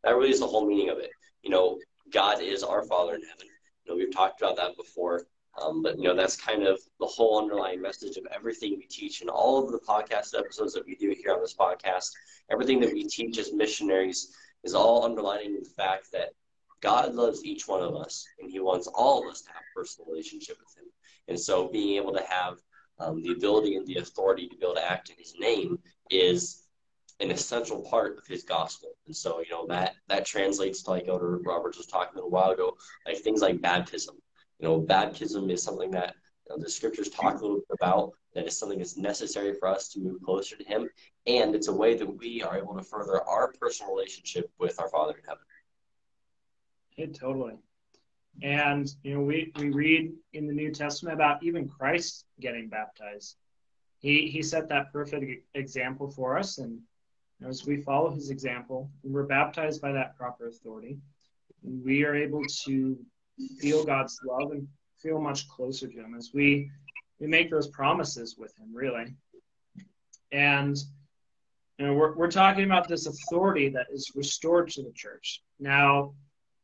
That 0.05 0.17
really 0.17 0.31
is 0.31 0.41
the 0.41 0.47
whole 0.47 0.67
meaning 0.67 0.89
of 0.89 0.99
it. 0.99 1.11
You 1.43 1.51
know, 1.51 1.79
God 2.11 2.41
is 2.41 2.63
our 2.63 2.83
Father 2.85 3.15
in 3.15 3.23
heaven. 3.23 3.47
You 3.85 3.93
know, 3.93 3.97
we've 3.97 4.13
talked 4.13 4.41
about 4.41 4.57
that 4.57 4.77
before, 4.77 5.27
um, 5.61 5.83
but 5.83 5.99
you 5.99 6.05
know 6.05 6.15
that's 6.15 6.37
kind 6.37 6.63
of 6.63 6.81
the 6.99 7.07
whole 7.07 7.41
underlying 7.41 7.81
message 7.81 8.17
of 8.17 8.27
everything 8.33 8.77
we 8.77 8.87
teach 8.87 9.21
and 9.21 9.31
all 9.31 9.65
of 9.65 9.73
the 9.73 9.79
podcast 9.79 10.39
episodes 10.39 10.73
that 10.75 10.87
we 10.87 10.95
do 10.97 11.15
here 11.17 11.33
on 11.33 11.41
this 11.41 11.55
podcast. 11.55 12.11
Everything 12.51 12.81
that 12.81 12.93
we 12.93 13.05
teach 13.05 13.39
as 13.39 13.53
missionaries 13.53 14.35
is 14.65 14.75
all 14.75 15.05
underlining 15.05 15.55
the 15.55 15.69
fact 15.77 16.13
that 16.13 16.31
God 16.81 17.15
loves 17.15 17.45
each 17.45 17.69
one 17.69 17.83
of 17.83 17.95
us, 17.95 18.27
and 18.39 18.51
He 18.51 18.61
wants 18.61 18.87
all 18.87 19.23
of 19.23 19.31
us 19.31 19.43
to 19.43 19.49
have 19.49 19.63
a 19.63 19.79
personal 19.79 20.11
relationship 20.11 20.57
with 20.59 20.77
Him. 20.77 20.91
And 21.29 21.39
so 21.39 21.69
being 21.69 21.97
able 21.97 22.13
to 22.15 22.25
have 22.29 22.59
um, 23.01 23.23
the 23.23 23.33
ability 23.33 23.77
and 23.77 23.87
the 23.87 23.97
authority 23.97 24.47
to 24.49 24.57
be 24.57 24.65
able 24.65 24.75
to 24.75 24.91
act 24.91 25.11
in 25.11 25.17
His 25.19 25.35
name 25.39 25.79
is 26.11 26.65
an 27.21 27.31
essential 27.31 27.83
part 27.83 28.19
of 28.19 28.27
His 28.27 28.43
gospel. 28.43 28.91
And 29.07 29.17
so, 29.17 29.41
you 29.41 29.51
know, 29.51 29.67
that 29.69 29.95
that 30.09 30.27
translates 30.27 30.83
to 30.83 30.91
like 30.91 31.09
Elder 31.09 31.39
Roberts 31.39 31.79
was 31.79 31.87
talking 31.87 32.13
a 32.13 32.17
little 32.17 32.31
while 32.31 32.51
ago, 32.51 32.77
like 33.07 33.19
things 33.19 33.41
like 33.41 33.61
baptism. 33.61 34.17
You 34.59 34.69
know, 34.69 34.79
baptism 34.79 35.51
is 35.51 35.63
something 35.63 35.91
that 35.93 36.15
you 36.49 36.57
know, 36.57 36.63
the 36.63 36.71
scriptures 36.71 37.09
talk 37.09 37.39
a 37.39 37.43
little 37.43 37.57
bit 37.57 37.79
about. 37.81 38.13
That 38.35 38.47
is 38.47 38.57
something 38.57 38.79
that's 38.79 38.97
necessary 38.97 39.55
for 39.59 39.67
us 39.67 39.89
to 39.89 40.01
move 40.01 40.23
closer 40.23 40.57
to 40.57 40.65
Him, 40.65 40.89
and 41.27 41.55
it's 41.55 41.69
a 41.69 41.73
way 41.73 41.97
that 41.97 42.07
we 42.07 42.43
are 42.43 42.57
able 42.57 42.77
to 42.77 42.83
further 42.83 43.23
our 43.23 43.53
personal 43.61 43.93
relationship 43.93 44.49
with 44.59 44.79
our 44.79 44.89
Father 44.89 45.15
in 45.15 45.25
heaven. 45.25 45.43
Yeah, 46.97 47.07
totally. 47.07 47.55
And 48.43 48.89
you 49.03 49.15
know, 49.15 49.21
we 49.21 49.53
we 49.57 49.71
read 49.71 50.13
in 50.33 50.47
the 50.47 50.53
New 50.53 50.73
Testament 50.73 51.15
about 51.15 51.43
even 51.43 51.69
Christ 51.69 52.25
getting 52.41 52.69
baptized. 52.69 53.37
He 53.99 54.29
he 54.29 54.43
set 54.43 54.69
that 54.69 54.93
perfect 54.93 55.47
example 55.55 56.11
for 56.11 56.39
us, 56.39 56.59
and 56.59 56.73
you 56.73 56.81
know, 57.41 57.49
as 57.49 57.67
we 57.67 57.83
follow 57.83 58.11
his 58.11 58.31
example, 58.31 58.91
we're 59.03 59.25
baptized 59.25 59.83
by 59.83 59.93
that 59.93 60.17
proper 60.17 60.49
authority, 60.49 60.99
we 61.63 62.05
are 62.05 62.15
able 62.15 62.43
to 62.65 62.99
feel 63.59 63.85
God's 63.85 64.19
love 64.25 64.53
and 64.53 64.67
feel 65.03 65.21
much 65.21 65.49
closer 65.49 65.89
to 65.89 65.99
Him 65.99 66.15
as 66.17 66.31
we 66.35 66.71
we 67.19 67.27
make 67.27 67.51
those 67.51 67.69
promises 67.69 68.37
with 68.39 68.53
Him, 68.59 68.69
really. 68.73 69.15
And 70.33 70.77
you 71.79 71.87
know, 71.87 71.95
we're 71.95 72.15
we're 72.15 72.31
talking 72.31 72.65
about 72.65 72.89
this 72.89 73.07
authority 73.07 73.69
that 73.71 73.87
is 73.93 74.13
restored 74.15 74.71
to 74.71 74.83
the 74.83 74.93
church. 74.93 75.43
Now, 75.59 76.15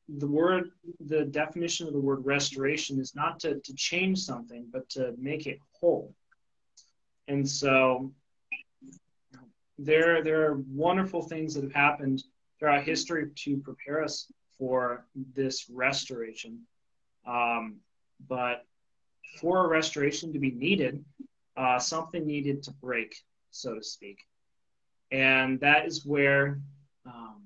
the 0.08 0.26
word, 0.26 0.70
the 1.00 1.24
definition 1.24 1.86
of 1.86 1.92
the 1.92 2.00
word 2.00 2.24
restoration 2.24 3.00
is 3.00 3.14
not 3.14 3.40
to, 3.40 3.60
to 3.60 3.74
change 3.74 4.20
something, 4.20 4.66
but 4.72 4.88
to 4.90 5.14
make 5.18 5.46
it 5.46 5.58
whole. 5.72 6.14
And 7.28 7.48
so 7.48 8.12
there, 9.78 10.22
there 10.22 10.50
are 10.50 10.62
wonderful 10.68 11.22
things 11.22 11.54
that 11.54 11.64
have 11.64 11.72
happened 11.72 12.22
throughout 12.58 12.84
history 12.84 13.30
to 13.34 13.56
prepare 13.58 14.02
us 14.02 14.30
for 14.58 15.04
this 15.34 15.68
restoration. 15.68 16.60
Um, 17.26 17.76
but 18.28 18.64
for 19.40 19.64
a 19.64 19.68
restoration 19.68 20.32
to 20.32 20.38
be 20.38 20.52
needed, 20.52 21.04
uh, 21.56 21.78
something 21.78 22.26
needed 22.26 22.62
to 22.62 22.70
break, 22.70 23.16
so 23.50 23.74
to 23.74 23.82
speak. 23.82 24.20
And 25.10 25.60
that 25.60 25.86
is 25.86 26.06
where 26.06 26.60
um, 27.04 27.42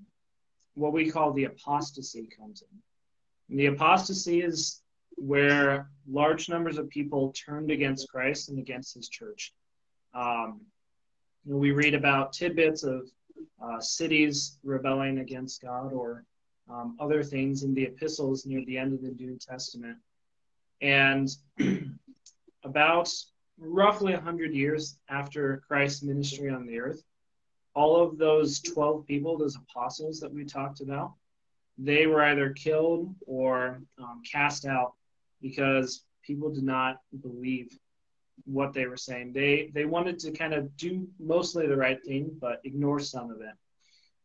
what 0.80 0.92
we 0.92 1.10
call 1.10 1.32
the 1.32 1.44
apostasy 1.44 2.26
comes 2.36 2.62
in. 2.62 2.78
And 3.50 3.58
the 3.58 3.66
apostasy 3.66 4.40
is 4.40 4.80
where 5.16 5.90
large 6.10 6.48
numbers 6.48 6.78
of 6.78 6.88
people 6.88 7.32
turned 7.32 7.70
against 7.70 8.08
Christ 8.08 8.48
and 8.48 8.58
against 8.58 8.94
his 8.94 9.08
church. 9.08 9.52
Um, 10.14 10.62
we 11.44 11.72
read 11.72 11.94
about 11.94 12.32
tidbits 12.32 12.82
of 12.82 13.10
uh, 13.62 13.80
cities 13.80 14.58
rebelling 14.64 15.18
against 15.18 15.60
God 15.60 15.92
or 15.92 16.24
um, 16.70 16.96
other 16.98 17.22
things 17.22 17.62
in 17.62 17.74
the 17.74 17.84
epistles 17.84 18.46
near 18.46 18.64
the 18.64 18.78
end 18.78 18.94
of 18.94 19.02
the 19.02 19.10
New 19.10 19.36
Testament. 19.36 19.98
And 20.80 21.28
about 22.64 23.12
roughly 23.58 24.14
100 24.14 24.54
years 24.54 24.98
after 25.10 25.62
Christ's 25.68 26.02
ministry 26.02 26.48
on 26.48 26.66
the 26.66 26.80
earth, 26.80 27.02
all 27.74 28.02
of 28.02 28.18
those 28.18 28.60
12 28.60 29.06
people, 29.06 29.38
those 29.38 29.56
apostles 29.56 30.20
that 30.20 30.32
we 30.32 30.44
talked 30.44 30.80
about, 30.80 31.12
they 31.78 32.06
were 32.06 32.22
either 32.22 32.50
killed 32.50 33.14
or 33.26 33.80
um, 33.98 34.22
cast 34.30 34.66
out 34.66 34.94
because 35.40 36.04
people 36.22 36.50
did 36.50 36.64
not 36.64 36.98
believe 37.22 37.78
what 38.44 38.72
they 38.72 38.86
were 38.86 38.96
saying. 38.96 39.32
They 39.32 39.70
they 39.74 39.84
wanted 39.84 40.18
to 40.20 40.32
kind 40.32 40.54
of 40.54 40.76
do 40.76 41.06
mostly 41.18 41.66
the 41.66 41.76
right 41.76 42.02
thing, 42.04 42.30
but 42.40 42.60
ignore 42.64 43.00
some 43.00 43.30
of 43.30 43.40
it. 43.40 43.54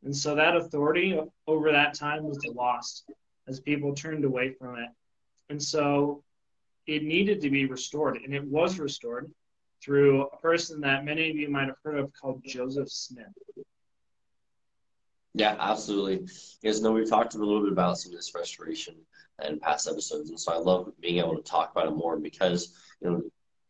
And 0.04 0.16
so 0.16 0.36
that 0.36 0.56
authority 0.56 1.20
over 1.48 1.72
that 1.72 1.94
time 1.94 2.24
was 2.24 2.40
lost 2.54 3.10
as 3.48 3.60
people 3.60 3.94
turned 3.94 4.26
away 4.26 4.52
from 4.52 4.78
it. 4.78 4.90
And 5.50 5.62
so 5.62 6.24
it 6.88 7.04
needed 7.04 7.42
to 7.42 7.50
be 7.50 7.66
restored, 7.66 8.18
and 8.18 8.34
it 8.34 8.44
was 8.44 8.80
restored 8.80 9.32
through 9.84 10.24
a 10.24 10.38
person 10.38 10.82
that 10.82 11.06
many 11.06 11.30
of 11.30 11.36
you 11.36 11.50
might 11.50 11.68
have 11.68 11.78
heard 11.84 12.00
of 12.00 12.12
called 12.14 12.42
Joseph 12.46 12.92
Smith. 12.92 13.28
Yeah, 15.34 15.58
absolutely. 15.60 16.22
You 16.62 16.72
guys 16.72 16.82
know 16.82 16.92
we've 16.92 17.10
talked 17.10 17.36
a 17.36 17.38
little 17.38 17.62
bit 17.62 17.74
about 17.74 17.98
some 17.98 18.14
of 18.14 18.18
this 18.18 18.34
restoration 18.34 18.96
in 19.44 19.60
past 19.60 19.88
episodes, 19.88 20.30
and 20.30 20.40
so 20.40 20.54
I 20.54 20.58
love 20.58 20.92
being 21.02 21.20
able 21.20 21.36
to 21.36 21.44
talk 21.44 21.72
about 21.72 21.88
it 21.88 21.96
more 21.96 22.18
because 22.18 22.74
you 23.02 23.10
know 23.10 23.22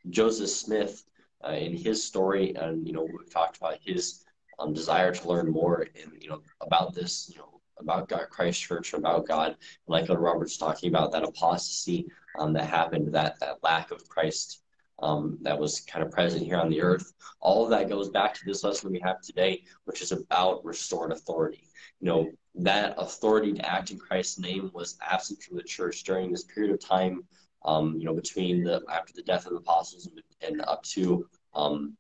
Joseph 0.10 0.50
Smith 0.50 1.04
uh, 1.44 1.54
in 1.54 1.76
his 1.76 2.04
story, 2.04 2.56
and 2.56 2.86
you 2.86 2.94
know 2.94 3.04
we've 3.04 3.34
talked 3.34 3.58
about 3.58 3.80
his 3.82 4.24
um, 4.60 4.74
desire 4.74 5.12
to 5.12 5.28
learn 5.28 5.52
more 5.52 5.88
and 6.02 6.12
you 6.22 6.30
know 6.30 6.42
about 6.62 6.94
this, 6.94 7.32
you 7.34 7.40
know 7.40 7.62
about 7.80 8.08
God, 8.08 8.30
Christ 8.30 8.62
Church, 8.62 8.94
about 8.94 9.28
God, 9.28 9.58
like 9.88 10.08
what 10.08 10.22
Robert's 10.22 10.58
talking 10.58 10.90
about 10.90 11.12
that 11.12 11.24
apostasy 11.24 12.06
um, 12.40 12.54
that 12.54 12.70
happened, 12.70 13.14
that 13.14 13.40
that 13.40 13.64
lack 13.64 13.90
of 13.90 14.08
Christ 14.08 14.62
um, 15.00 15.38
that 15.42 15.60
was 15.60 15.82
kind 15.82 16.06
of 16.06 16.12
present 16.12 16.44
here 16.44 16.58
on 16.58 16.70
the 16.70 16.82
earth. 16.82 17.14
All 17.40 17.64
of 17.64 17.70
that 17.72 17.90
goes 17.90 18.10
back 18.10 18.34
to 18.36 18.46
this 18.46 18.64
lesson 18.64 18.92
we 18.92 19.00
have 19.02 19.22
today, 19.22 19.64
which 19.86 20.02
is 20.02 20.12
about 20.12 20.64
restored 20.64 21.12
authority. 21.12 21.68
You 22.00 22.08
know, 22.08 22.32
that 22.56 22.96
authority 22.98 23.54
to 23.54 23.70
act 23.70 23.92
in 23.92 23.98
Christ's 23.98 24.40
name 24.40 24.72
was 24.74 24.98
absent 25.02 25.42
from 25.42 25.58
the 25.58 25.64
church 25.64 26.04
during 26.04 26.32
this 26.32 26.44
period 26.44 26.74
of 26.74 26.80
time, 26.80 27.24
um, 27.66 27.96
you 27.98 28.06
know, 28.06 28.14
between 28.14 28.64
the 28.64 28.82
after 28.90 29.14
the 29.14 29.24
death 29.24 29.46
of 29.46 29.52
the 29.52 29.58
apostles 29.58 30.08
and, 30.08 30.22
and 30.42 30.62
up 30.62 30.84
to 30.84 31.28
um, 31.54 31.96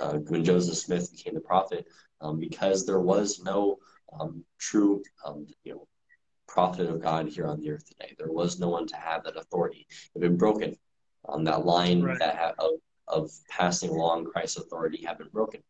uh, 0.00 0.14
when 0.14 0.44
Joseph 0.44 0.76
Smith 0.76 1.10
became 1.12 1.34
the 1.34 1.40
prophet, 1.40 1.86
um, 2.20 2.38
because 2.38 2.84
there 2.84 3.00
was 3.00 3.40
no 3.42 3.78
um, 4.18 4.44
true, 4.58 5.02
um, 5.24 5.46
you 5.62 5.72
know, 5.72 5.86
prophet 6.46 6.88
of 6.88 7.00
God 7.00 7.28
here 7.28 7.46
on 7.46 7.60
the 7.60 7.70
earth 7.70 7.86
today. 7.86 8.14
There 8.18 8.30
was 8.30 8.58
no 8.58 8.68
one 8.68 8.86
to 8.88 8.96
have 8.96 9.24
that 9.24 9.36
authority. 9.36 9.86
It 9.90 10.20
had 10.20 10.22
been 10.22 10.36
broken 10.36 10.76
um, 11.28 11.44
that 11.44 11.64
line 11.64 12.02
right. 12.02 12.18
that 12.18 12.36
ha- 12.36 12.52
of, 12.58 12.72
of 13.08 13.30
passing 13.48 13.90
along 13.90 14.26
Christ's 14.26 14.58
authority 14.58 15.04
have 15.04 15.18
been 15.18 15.28
broken. 15.32 15.62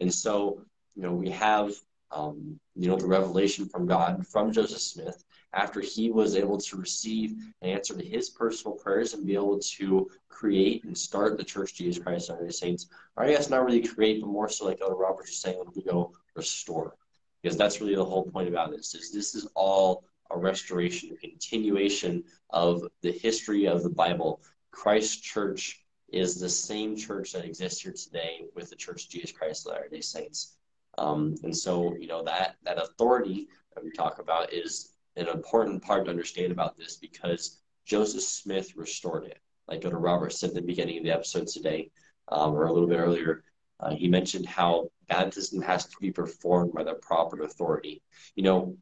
And 0.00 0.12
so, 0.12 0.60
you 0.94 1.02
know, 1.02 1.12
we 1.12 1.30
have, 1.30 1.72
um, 2.10 2.58
you 2.76 2.88
know, 2.88 2.96
the 2.96 3.06
revelation 3.06 3.68
from 3.68 3.86
God 3.86 4.26
from 4.26 4.52
Joseph 4.52 4.80
Smith 4.80 5.24
after 5.52 5.80
he 5.80 6.10
was 6.10 6.34
able 6.36 6.58
to 6.58 6.76
receive 6.76 7.36
an 7.62 7.70
answer 7.70 7.96
to 7.96 8.04
his 8.04 8.30
personal 8.30 8.76
prayers 8.76 9.14
and 9.14 9.26
be 9.26 9.34
able 9.34 9.58
to 9.58 10.08
create 10.28 10.84
and 10.84 10.96
start 10.96 11.36
the 11.36 11.44
Church 11.44 11.74
Jesus 11.74 12.02
Christ 12.02 12.28
Latter-day 12.28 12.50
Saints. 12.50 12.88
Or 13.16 13.24
I 13.24 13.30
guess 13.30 13.50
not 13.50 13.64
really 13.64 13.82
create, 13.82 14.20
but 14.20 14.28
more 14.28 14.48
so 14.48 14.66
like 14.66 14.80
Elder 14.80 14.96
Roberts 14.96 15.30
is 15.30 15.40
saying, 15.40 15.62
we 15.74 15.82
go 15.82 16.12
restore. 16.34 16.96
Because 17.42 17.56
that's 17.56 17.80
really 17.80 17.94
the 17.94 18.04
whole 18.04 18.24
point 18.24 18.48
about 18.48 18.70
this 18.70 18.94
is 18.94 19.12
this 19.12 19.34
is 19.34 19.46
all 19.54 20.04
a 20.30 20.38
restoration, 20.38 21.10
a 21.12 21.16
continuation 21.28 22.24
of 22.50 22.82
the 23.02 23.12
history 23.12 23.66
of 23.66 23.82
the 23.82 23.90
Bible 23.90 24.40
Christ 24.74 25.22
Church 25.22 25.84
is 26.12 26.40
the 26.40 26.48
same 26.48 26.96
church 26.96 27.32
that 27.32 27.44
exists 27.44 27.80
here 27.82 27.92
today 27.92 28.42
with 28.56 28.68
the 28.70 28.76
Church 28.76 29.04
of 29.04 29.10
Jesus 29.10 29.32
Christ 29.32 29.66
of 29.66 29.72
Latter-day 29.72 30.00
Saints. 30.00 30.56
Um, 30.98 31.36
and 31.44 31.56
so, 31.56 31.94
you 31.96 32.08
know, 32.08 32.22
that, 32.24 32.56
that 32.64 32.82
authority 32.82 33.48
that 33.74 33.84
we 33.84 33.90
talk 33.90 34.18
about 34.18 34.52
is 34.52 34.90
an 35.16 35.28
important 35.28 35.82
part 35.82 36.04
to 36.04 36.10
understand 36.10 36.50
about 36.52 36.76
this 36.76 36.96
because 36.96 37.60
Joseph 37.86 38.22
Smith 38.22 38.76
restored 38.76 39.24
it. 39.24 39.38
Like 39.68 39.84
Elder 39.84 39.98
Robert 39.98 40.32
said 40.32 40.50
at 40.50 40.56
the 40.56 40.62
beginning 40.62 40.98
of 40.98 41.04
the 41.04 41.12
episode 41.12 41.46
today, 41.46 41.90
um, 42.28 42.54
or 42.54 42.66
a 42.66 42.72
little 42.72 42.88
bit 42.88 42.98
earlier, 42.98 43.44
uh, 43.80 43.90
he 43.90 44.08
mentioned 44.08 44.46
how 44.46 44.88
baptism 45.08 45.62
has 45.62 45.86
to 45.86 45.96
be 46.00 46.10
performed 46.10 46.72
by 46.72 46.82
the 46.84 46.94
proper 46.94 47.42
authority. 47.42 48.02
You 48.34 48.42
know, 48.42 48.76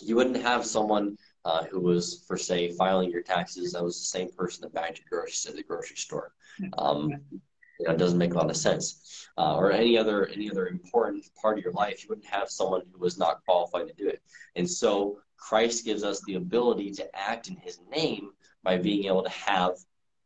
you 0.00 0.14
wouldn't 0.16 0.42
have 0.42 0.64
someone 0.64 1.16
uh, 1.46 1.62
who 1.70 1.80
was, 1.80 2.24
for 2.26 2.36
say, 2.36 2.72
filing 2.72 3.08
your 3.08 3.22
taxes, 3.22 3.72
that 3.72 3.84
was 3.84 3.98
the 4.00 4.18
same 4.18 4.28
person 4.32 4.62
that 4.62 4.74
bagged 4.74 4.98
your 4.98 5.06
groceries 5.08 5.46
at 5.46 5.54
the 5.54 5.62
grocery 5.62 5.96
store. 5.96 6.32
Um, 6.76 7.10
you 7.78 7.86
know, 7.86 7.92
it 7.92 7.98
doesn't 7.98 8.18
make 8.18 8.34
a 8.34 8.36
lot 8.36 8.50
of 8.50 8.56
sense. 8.56 9.28
Uh, 9.38 9.54
or 9.54 9.70
any 9.70 9.96
other 9.96 10.26
any 10.26 10.50
other 10.50 10.66
important 10.66 11.24
part 11.40 11.58
of 11.58 11.64
your 11.64 11.72
life, 11.74 12.02
you 12.02 12.08
wouldn't 12.08 12.26
have 12.26 12.50
someone 12.50 12.82
who 12.90 12.98
was 12.98 13.16
not 13.16 13.44
qualified 13.44 13.86
to 13.86 13.94
do 13.94 14.08
it. 14.08 14.20
And 14.56 14.68
so 14.68 15.18
Christ 15.36 15.84
gives 15.84 16.02
us 16.02 16.20
the 16.22 16.34
ability 16.34 16.90
to 16.92 17.16
act 17.16 17.48
in 17.48 17.56
His 17.56 17.78
name 17.90 18.30
by 18.64 18.78
being 18.78 19.04
able 19.04 19.22
to 19.22 19.30
have, 19.30 19.74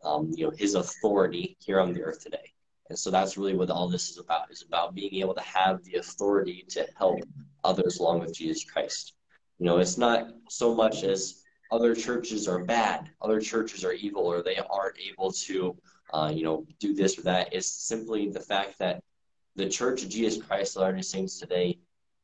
um, 0.03 0.31
you 0.35 0.45
know, 0.47 0.53
His 0.57 0.75
authority 0.75 1.57
here 1.61 1.81
on 1.81 1.93
the 1.93 2.03
earth 2.03 2.23
today. 2.23 2.53
And 2.89 2.99
so 2.99 3.11
that's 3.11 3.37
really 3.37 3.55
what 3.55 3.69
all 3.69 3.89
this 3.89 4.11
is 4.11 4.19
about. 4.19 4.51
Is 4.51 4.63
about 4.63 4.95
being 4.95 5.17
able 5.17 5.35
to 5.35 5.43
have 5.43 5.85
the 5.85 5.97
authority 5.97 6.65
to 6.71 6.87
help 6.97 7.21
others 7.63 7.99
along 7.99 8.21
with 8.21 8.33
Jesus 8.33 8.65
Christ. 8.65 9.13
You 9.61 9.67
know, 9.67 9.79
it's 9.79 9.99
not 9.99 10.31
so 10.49 10.75
much 10.75 11.05
as 11.05 11.43
other 11.71 11.95
churches 11.95 12.49
are 12.49 12.65
bad, 12.65 13.11
other 13.21 13.41
churches 13.41 13.85
are 13.85 13.93
evil, 13.93 14.23
or 14.23 14.43
they 14.43 14.57
aren't 14.57 14.99
able 14.99 15.31
to, 15.33 15.77
uh, 16.15 16.33
you 16.35 16.43
know, 16.43 16.67
do 16.79 16.95
this 16.95 17.19
or 17.19 17.23
that. 17.23 17.53
It's 17.53 17.69
simply 17.69 18.31
the 18.31 18.41
fact 18.41 18.79
that 18.79 19.05
the 19.57 19.69
Church 19.69 20.03
of 20.03 20.09
Jesus 20.09 20.43
Christ 20.43 20.77
of 20.77 20.83
Latter-day 20.83 21.03
Saints 21.03 21.39
today 21.39 21.79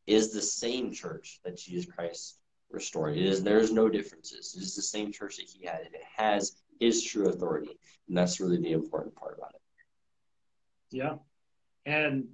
is 0.07 0.33
the 0.33 0.40
same 0.40 0.90
church 0.93 1.40
that 1.45 1.59
Jesus 1.59 1.85
Christ 1.85 2.38
restored. 2.71 3.19
It 3.19 3.26
is 3.26 3.43
there's 3.43 3.71
no 3.71 3.90
differences. 3.90 4.55
It 4.57 4.62
is 4.62 4.75
the 4.75 4.83
same 4.83 5.12
church 5.12 5.37
that 5.37 5.47
He 5.47 5.66
had, 5.66 5.81
it 5.83 5.93
has 6.16 6.57
His 6.81 7.05
true 7.05 7.28
authority, 7.28 7.78
and 8.09 8.16
that's 8.16 8.40
really 8.40 8.57
the 8.57 8.73
important 8.73 9.14
part 9.14 9.37
about 9.37 9.52
it. 9.55 9.61
Yeah. 10.90 11.16
And 11.85 12.28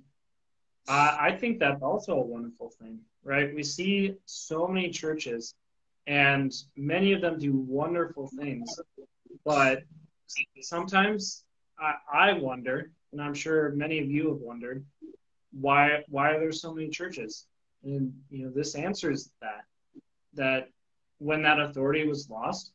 I 0.88 1.32
think 1.32 1.58
that's 1.58 1.82
also 1.82 2.14
a 2.14 2.26
wonderful 2.26 2.70
thing, 2.80 3.00
right? 3.24 3.54
We 3.54 3.62
see 3.62 4.14
so 4.26 4.66
many 4.66 4.90
churches, 4.90 5.54
and 6.06 6.52
many 6.76 7.12
of 7.12 7.20
them 7.20 7.38
do 7.38 7.52
wonderful 7.52 8.30
things, 8.38 8.78
but 9.44 9.82
sometimes 10.60 11.44
I, 11.78 11.94
I 12.12 12.32
wonder, 12.34 12.90
and 13.12 13.20
I'm 13.20 13.34
sure 13.34 13.70
many 13.70 13.98
of 14.00 14.10
you 14.10 14.28
have 14.28 14.38
wondered, 14.38 14.84
why 15.52 16.02
why 16.08 16.30
are 16.32 16.40
there 16.40 16.52
so 16.52 16.72
many 16.72 16.88
churches? 16.88 17.46
And 17.84 18.12
you 18.30 18.44
know, 18.44 18.50
this 18.50 18.74
answers 18.74 19.30
that 19.40 19.64
that 20.34 20.68
when 21.18 21.42
that 21.42 21.60
authority 21.60 22.06
was 22.06 22.30
lost, 22.30 22.72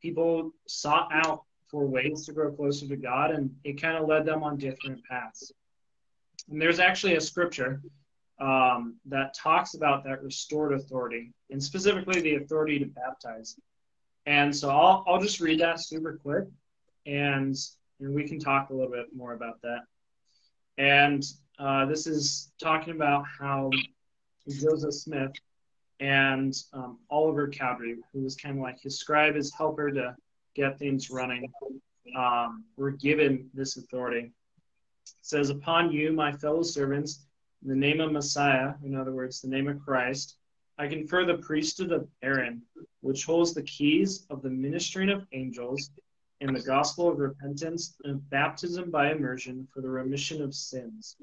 people 0.00 0.52
sought 0.66 1.08
out 1.12 1.42
for 1.68 1.86
ways 1.86 2.26
to 2.26 2.32
grow 2.32 2.52
closer 2.52 2.86
to 2.86 2.96
God, 2.96 3.30
and 3.32 3.54
it 3.64 3.80
kind 3.80 3.96
of 3.96 4.08
led 4.08 4.24
them 4.24 4.42
on 4.42 4.56
different 4.56 5.02
paths. 5.04 5.52
And 6.50 6.60
there's 6.60 6.80
actually 6.80 7.16
a 7.16 7.20
scripture 7.20 7.80
um, 8.42 8.96
that 9.06 9.34
talks 9.34 9.74
about 9.74 10.02
that 10.04 10.22
restored 10.22 10.72
authority, 10.72 11.32
and 11.50 11.62
specifically 11.62 12.20
the 12.20 12.34
authority 12.34 12.78
to 12.80 12.86
baptize. 12.86 13.56
And 14.26 14.54
so 14.54 14.68
I'll, 14.68 15.04
I'll 15.06 15.20
just 15.20 15.40
read 15.40 15.60
that 15.60 15.80
super 15.80 16.18
quick, 16.20 16.44
and, 17.06 17.56
and 18.00 18.14
we 18.14 18.28
can 18.28 18.40
talk 18.40 18.70
a 18.70 18.74
little 18.74 18.90
bit 18.90 19.06
more 19.14 19.34
about 19.34 19.62
that. 19.62 19.82
And 20.76 21.24
uh, 21.58 21.86
this 21.86 22.08
is 22.08 22.50
talking 22.60 22.94
about 22.94 23.24
how 23.38 23.70
Joseph 24.48 24.94
Smith 24.94 25.32
and 26.00 26.52
um, 26.72 26.98
Oliver 27.10 27.48
Cowdery, 27.48 27.96
who 28.12 28.22
was 28.22 28.34
kind 28.34 28.56
of 28.56 28.62
like 28.62 28.80
his 28.80 28.98
scribe, 28.98 29.36
his 29.36 29.54
helper 29.54 29.92
to 29.92 30.16
get 30.56 30.80
things 30.80 31.10
running, 31.10 31.48
um, 32.16 32.64
were 32.76 32.90
given 32.90 33.48
this 33.54 33.76
authority. 33.76 34.32
It 35.06 35.12
says, 35.20 35.50
Upon 35.50 35.92
you, 35.92 36.12
my 36.12 36.32
fellow 36.32 36.62
servants, 36.62 37.24
the 37.64 37.74
name 37.74 38.00
of 38.00 38.12
Messiah, 38.12 38.74
in 38.84 38.96
other 38.96 39.12
words, 39.12 39.40
the 39.40 39.48
name 39.48 39.68
of 39.68 39.80
Christ, 39.84 40.36
I 40.78 40.88
confer 40.88 41.24
the 41.24 41.38
priesthood 41.38 41.92
of 41.92 42.08
Aaron, 42.22 42.62
which 43.00 43.24
holds 43.24 43.54
the 43.54 43.62
keys 43.62 44.26
of 44.30 44.42
the 44.42 44.50
ministering 44.50 45.10
of 45.10 45.26
angels 45.32 45.90
and 46.40 46.56
the 46.56 46.62
gospel 46.62 47.08
of 47.08 47.18
repentance 47.18 47.94
and 48.04 48.28
baptism 48.30 48.90
by 48.90 49.12
immersion 49.12 49.68
for 49.72 49.80
the 49.80 49.88
remission 49.88 50.42
of 50.42 50.54
sins. 50.54 51.16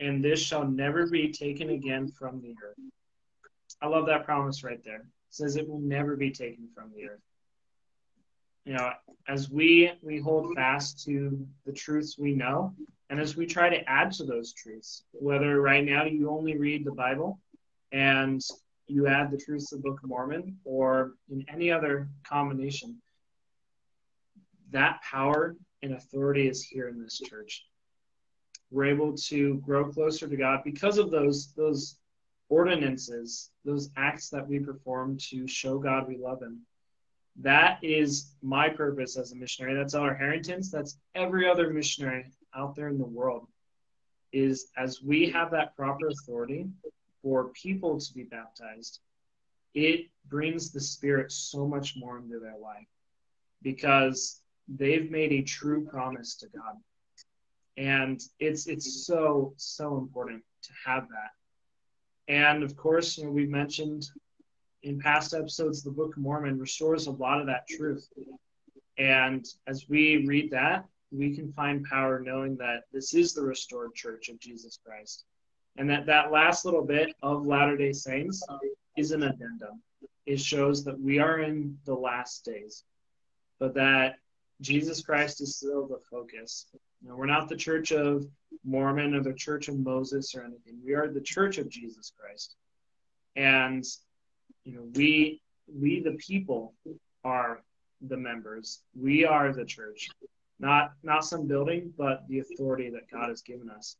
And 0.00 0.22
this 0.22 0.40
shall 0.40 0.66
never 0.66 1.06
be 1.06 1.32
taken 1.32 1.70
again 1.70 2.08
from 2.08 2.42
the 2.42 2.54
earth. 2.62 2.76
I 3.80 3.86
love 3.86 4.06
that 4.06 4.24
promise 4.24 4.64
right 4.64 4.82
there. 4.84 5.00
It 5.00 5.04
says 5.30 5.56
it 5.56 5.68
will 5.68 5.80
never 5.80 6.16
be 6.16 6.30
taken 6.30 6.68
from 6.74 6.90
the 6.94 7.08
earth 7.08 7.20
you 8.64 8.72
know, 8.72 8.90
as 9.28 9.50
we 9.50 9.92
we 10.02 10.18
hold 10.18 10.54
fast 10.54 11.04
to 11.04 11.46
the 11.66 11.72
truths 11.72 12.18
we 12.18 12.34
know, 12.34 12.74
and 13.10 13.20
as 13.20 13.36
we 13.36 13.46
try 13.46 13.68
to 13.68 13.88
add 13.88 14.12
to 14.12 14.24
those 14.24 14.52
truths, 14.52 15.04
whether 15.12 15.60
right 15.60 15.84
now 15.84 16.04
you 16.04 16.30
only 16.30 16.56
read 16.56 16.84
the 16.84 16.92
Bible 16.92 17.40
and 17.92 18.40
you 18.86 19.06
add 19.06 19.30
the 19.30 19.38
truths 19.38 19.72
of 19.72 19.82
the 19.82 19.88
Book 19.88 20.00
of 20.02 20.08
Mormon 20.08 20.58
or 20.64 21.14
in 21.30 21.44
any 21.48 21.70
other 21.70 22.08
combination, 22.26 23.00
that 24.70 25.00
power 25.02 25.56
and 25.82 25.92
authority 25.92 26.48
is 26.48 26.62
here 26.62 26.88
in 26.88 27.02
this 27.02 27.20
church. 27.20 27.64
We're 28.70 28.86
able 28.86 29.14
to 29.28 29.56
grow 29.56 29.84
closer 29.90 30.26
to 30.26 30.36
God 30.36 30.60
because 30.64 30.98
of 30.98 31.10
those 31.10 31.52
those 31.52 31.98
ordinances, 32.48 33.50
those 33.64 33.90
acts 33.96 34.30
that 34.30 34.46
we 34.48 34.58
perform 34.58 35.18
to 35.30 35.46
show 35.46 35.78
God 35.78 36.08
we 36.08 36.16
love 36.16 36.42
Him 36.42 36.62
that 37.40 37.78
is 37.82 38.32
my 38.42 38.68
purpose 38.68 39.16
as 39.16 39.32
a 39.32 39.36
missionary. 39.36 39.74
That's 39.74 39.94
Elder 39.94 40.14
Harrington's. 40.14 40.70
That's 40.70 40.98
every 41.14 41.48
other 41.48 41.72
missionary 41.72 42.26
out 42.56 42.74
there 42.74 42.88
in 42.88 42.98
the 42.98 43.04
world. 43.04 43.46
Is 44.32 44.72
as 44.76 45.00
we 45.00 45.30
have 45.30 45.52
that 45.52 45.76
proper 45.76 46.08
authority 46.08 46.66
for 47.22 47.50
people 47.50 48.00
to 48.00 48.14
be 48.14 48.24
baptized, 48.24 49.00
it 49.74 50.06
brings 50.28 50.72
the 50.72 50.80
Spirit 50.80 51.30
so 51.30 51.66
much 51.66 51.94
more 51.96 52.18
into 52.18 52.40
their 52.40 52.58
life 52.58 52.88
because 53.62 54.40
they've 54.68 55.10
made 55.10 55.32
a 55.32 55.42
true 55.42 55.84
promise 55.84 56.34
to 56.36 56.48
God. 56.48 56.76
And 57.76 58.20
it's 58.40 58.66
it's 58.66 59.06
so 59.06 59.54
so 59.56 59.98
important 59.98 60.42
to 60.62 60.70
have 60.84 61.08
that. 61.08 61.30
And 62.32 62.62
of 62.62 62.76
course, 62.76 63.18
you 63.18 63.24
know, 63.24 63.30
we've 63.30 63.48
mentioned 63.48 64.08
in 64.82 65.00
past 65.00 65.34
episodes, 65.34 65.82
the 65.82 65.90
Book 65.90 66.16
of 66.16 66.22
Mormon 66.22 66.58
restores 66.58 67.06
a 67.06 67.10
lot 67.10 67.40
of 67.40 67.46
that 67.46 67.66
truth. 67.68 68.08
And 68.98 69.44
as 69.66 69.88
we 69.88 70.26
read 70.26 70.50
that, 70.52 70.84
we 71.16 71.34
can 71.34 71.52
find 71.52 71.84
power 71.84 72.20
knowing 72.20 72.56
that 72.56 72.84
this 72.92 73.14
is 73.14 73.34
the 73.34 73.42
restored 73.42 73.94
church 73.94 74.28
of 74.28 74.38
Jesus 74.40 74.78
Christ. 74.84 75.24
And 75.76 75.88
that 75.90 76.06
that 76.06 76.30
last 76.30 76.64
little 76.64 76.84
bit 76.84 77.14
of 77.22 77.46
Latter 77.46 77.76
day 77.76 77.92
Saints 77.92 78.44
is 78.96 79.10
an 79.10 79.22
addendum. 79.22 79.82
It 80.26 80.40
shows 80.40 80.84
that 80.84 81.00
we 81.00 81.18
are 81.18 81.40
in 81.40 81.78
the 81.84 81.94
last 81.94 82.44
days, 82.44 82.84
but 83.58 83.74
that 83.74 84.16
Jesus 84.60 85.02
Christ 85.02 85.40
is 85.40 85.56
still 85.56 85.86
the 85.86 86.00
focus. 86.10 86.66
You 87.02 87.08
know, 87.08 87.16
we're 87.16 87.26
not 87.26 87.48
the 87.48 87.56
church 87.56 87.92
of 87.92 88.26
Mormon 88.64 89.14
or 89.14 89.22
the 89.22 89.34
church 89.34 89.68
of 89.68 89.78
Moses 89.78 90.34
or 90.34 90.42
anything. 90.42 90.78
We 90.84 90.94
are 90.94 91.08
the 91.08 91.20
church 91.20 91.58
of 91.58 91.68
Jesus 91.68 92.12
Christ. 92.18 92.54
And 93.36 93.84
you 94.64 94.76
know, 94.76 94.86
we 94.94 95.42
we 95.66 96.00
the 96.00 96.12
people 96.12 96.74
are 97.24 97.62
the 98.00 98.16
members. 98.16 98.82
We 98.94 99.24
are 99.24 99.52
the 99.52 99.64
church, 99.64 100.08
not 100.58 100.92
not 101.02 101.24
some 101.24 101.46
building, 101.46 101.92
but 101.96 102.26
the 102.28 102.40
authority 102.40 102.90
that 102.90 103.10
God 103.10 103.28
has 103.28 103.42
given 103.42 103.70
us. 103.70 103.96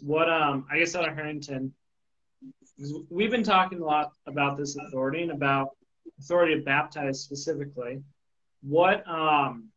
What 0.00 0.28
um 0.28 0.66
I 0.70 0.78
guess 0.78 0.94
Elder 0.94 1.14
Harrington, 1.14 1.72
we've 3.10 3.30
been 3.30 3.42
talking 3.42 3.80
a 3.80 3.84
lot 3.84 4.12
about 4.26 4.56
this 4.56 4.76
authority 4.76 5.22
and 5.22 5.32
about 5.32 5.70
authority 6.20 6.54
to 6.56 6.62
baptize 6.62 7.20
specifically. 7.20 8.02
What 8.62 9.08
um 9.08 9.68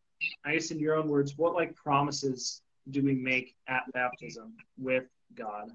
I 0.46 0.54
guess 0.54 0.72
in 0.72 0.80
your 0.80 0.96
own 0.96 1.08
words, 1.08 1.38
what 1.38 1.56
like 1.56 1.76
promises 1.76 2.62
do 2.90 3.04
we 3.04 3.14
make 3.14 3.56
at 3.68 3.84
baptism 3.94 4.54
with 4.78 5.06
God? 5.36 5.70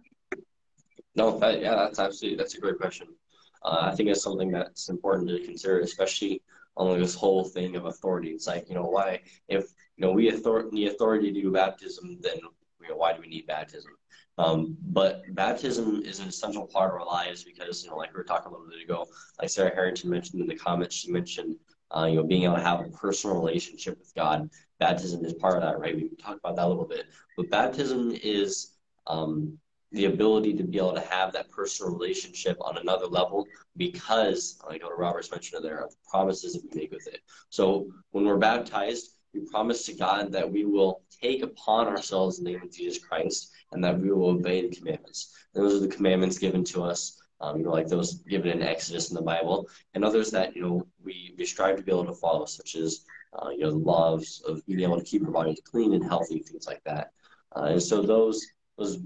No, 1.14 1.38
that, 1.38 1.60
yeah, 1.60 1.74
that's 1.74 1.98
absolutely 1.98 2.36
that's 2.36 2.54
a 2.54 2.60
great 2.60 2.78
question. 2.78 3.08
Uh, 3.64 3.90
I 3.90 3.94
think 3.94 4.08
it's 4.08 4.22
something 4.22 4.50
that's 4.50 4.88
important 4.88 5.28
to 5.28 5.40
consider, 5.40 5.80
especially 5.80 6.42
on 6.76 7.00
this 7.00 7.14
whole 7.14 7.42
thing 7.42 7.74
of 7.74 7.86
authority. 7.86 8.30
It's 8.30 8.46
like, 8.46 8.68
you 8.68 8.74
know, 8.74 8.84
why, 8.84 9.22
if, 9.48 9.64
you 9.96 10.06
know, 10.06 10.12
we 10.12 10.32
author- 10.32 10.68
the 10.70 10.86
authority 10.86 11.32
to 11.32 11.40
do 11.40 11.50
baptism, 11.50 12.18
then, 12.20 12.36
you 12.82 12.88
know, 12.88 12.96
why 12.96 13.12
do 13.12 13.20
we 13.20 13.28
need 13.28 13.46
baptism? 13.46 13.92
Um, 14.38 14.76
but 14.82 15.22
baptism 15.34 16.02
is 16.04 16.20
an 16.20 16.28
essential 16.28 16.66
part 16.66 16.94
of 16.94 17.00
our 17.00 17.06
lives 17.06 17.42
because, 17.42 17.82
you 17.82 17.90
know, 17.90 17.96
like 17.96 18.12
we 18.12 18.18
were 18.18 18.24
talking 18.24 18.48
a 18.48 18.54
little 18.54 18.68
bit 18.68 18.82
ago, 18.82 19.06
like 19.40 19.48
Sarah 19.48 19.74
Harrington 19.74 20.10
mentioned 20.10 20.42
in 20.42 20.46
the 20.46 20.54
comments, 20.54 20.94
she 20.94 21.10
mentioned, 21.10 21.56
uh, 21.96 22.04
you 22.04 22.16
know, 22.16 22.24
being 22.24 22.44
able 22.44 22.56
to 22.56 22.62
have 22.62 22.80
a 22.80 22.90
personal 22.90 23.36
relationship 23.36 23.98
with 23.98 24.14
God. 24.14 24.50
Baptism 24.78 25.24
is 25.24 25.32
part 25.32 25.56
of 25.56 25.62
that, 25.62 25.78
right? 25.78 25.96
We 25.96 26.10
talked 26.16 26.40
about 26.40 26.56
that 26.56 26.66
a 26.66 26.68
little 26.68 26.84
bit. 26.84 27.06
But 27.36 27.48
baptism 27.50 28.12
is 28.22 28.72
um, 29.06 29.58
the 29.92 30.06
ability 30.06 30.52
to 30.54 30.64
be 30.64 30.76
able 30.76 30.94
to 30.94 31.00
have 31.00 31.32
that 31.32 31.50
personal 31.50 31.92
relationship 31.92 32.58
on 32.60 32.76
another 32.76 33.06
level 33.06 33.46
because, 33.78 34.58
like 34.68 34.82
what 34.82 34.98
Roberts 34.98 35.30
mentioned 35.30 35.64
there, 35.64 35.78
of 35.78 35.90
the 35.90 35.96
promises 36.10 36.52
that 36.52 36.62
we 36.64 36.80
make 36.80 36.92
with 36.92 37.06
it. 37.06 37.20
So 37.48 37.86
when 38.10 38.26
we're 38.26 38.36
baptized, 38.36 39.15
we 39.36 39.46
promise 39.50 39.84
to 39.86 39.94
God 39.94 40.32
that 40.32 40.50
we 40.50 40.64
will 40.64 41.02
take 41.22 41.42
upon 41.42 41.86
ourselves 41.86 42.38
the 42.38 42.44
name 42.44 42.62
of 42.62 42.72
Jesus 42.72 43.02
Christ 43.02 43.52
and 43.72 43.82
that 43.84 43.98
we 43.98 44.10
will 44.10 44.30
obey 44.30 44.68
the 44.68 44.74
commandments. 44.74 45.34
And 45.54 45.64
those 45.64 45.74
are 45.74 45.86
the 45.86 45.94
commandments 45.94 46.38
given 46.38 46.64
to 46.64 46.82
us, 46.82 47.20
um, 47.40 47.58
you 47.58 47.64
know, 47.64 47.72
like 47.72 47.88
those 47.88 48.14
given 48.14 48.50
in 48.50 48.62
Exodus 48.62 49.10
in 49.10 49.16
the 49.16 49.22
Bible, 49.22 49.68
and 49.94 50.04
others 50.04 50.30
that, 50.30 50.56
you 50.56 50.62
know, 50.62 50.86
we, 51.04 51.34
we 51.36 51.44
strive 51.44 51.76
to 51.76 51.82
be 51.82 51.92
able 51.92 52.06
to 52.06 52.14
follow, 52.14 52.46
such 52.46 52.76
as, 52.76 53.04
uh, 53.38 53.50
you 53.50 53.60
know, 53.60 53.70
the 53.70 53.76
laws 53.76 54.42
of 54.46 54.64
being 54.66 54.80
able 54.80 54.98
to 54.98 55.04
keep 55.04 55.24
our 55.24 55.30
bodies 55.30 55.60
clean 55.64 55.92
and 55.92 56.04
healthy, 56.04 56.38
things 56.38 56.66
like 56.66 56.82
that. 56.84 57.10
Uh, 57.54 57.64
and 57.64 57.82
so 57.82 58.02
those 58.02 58.46
those 58.78 58.98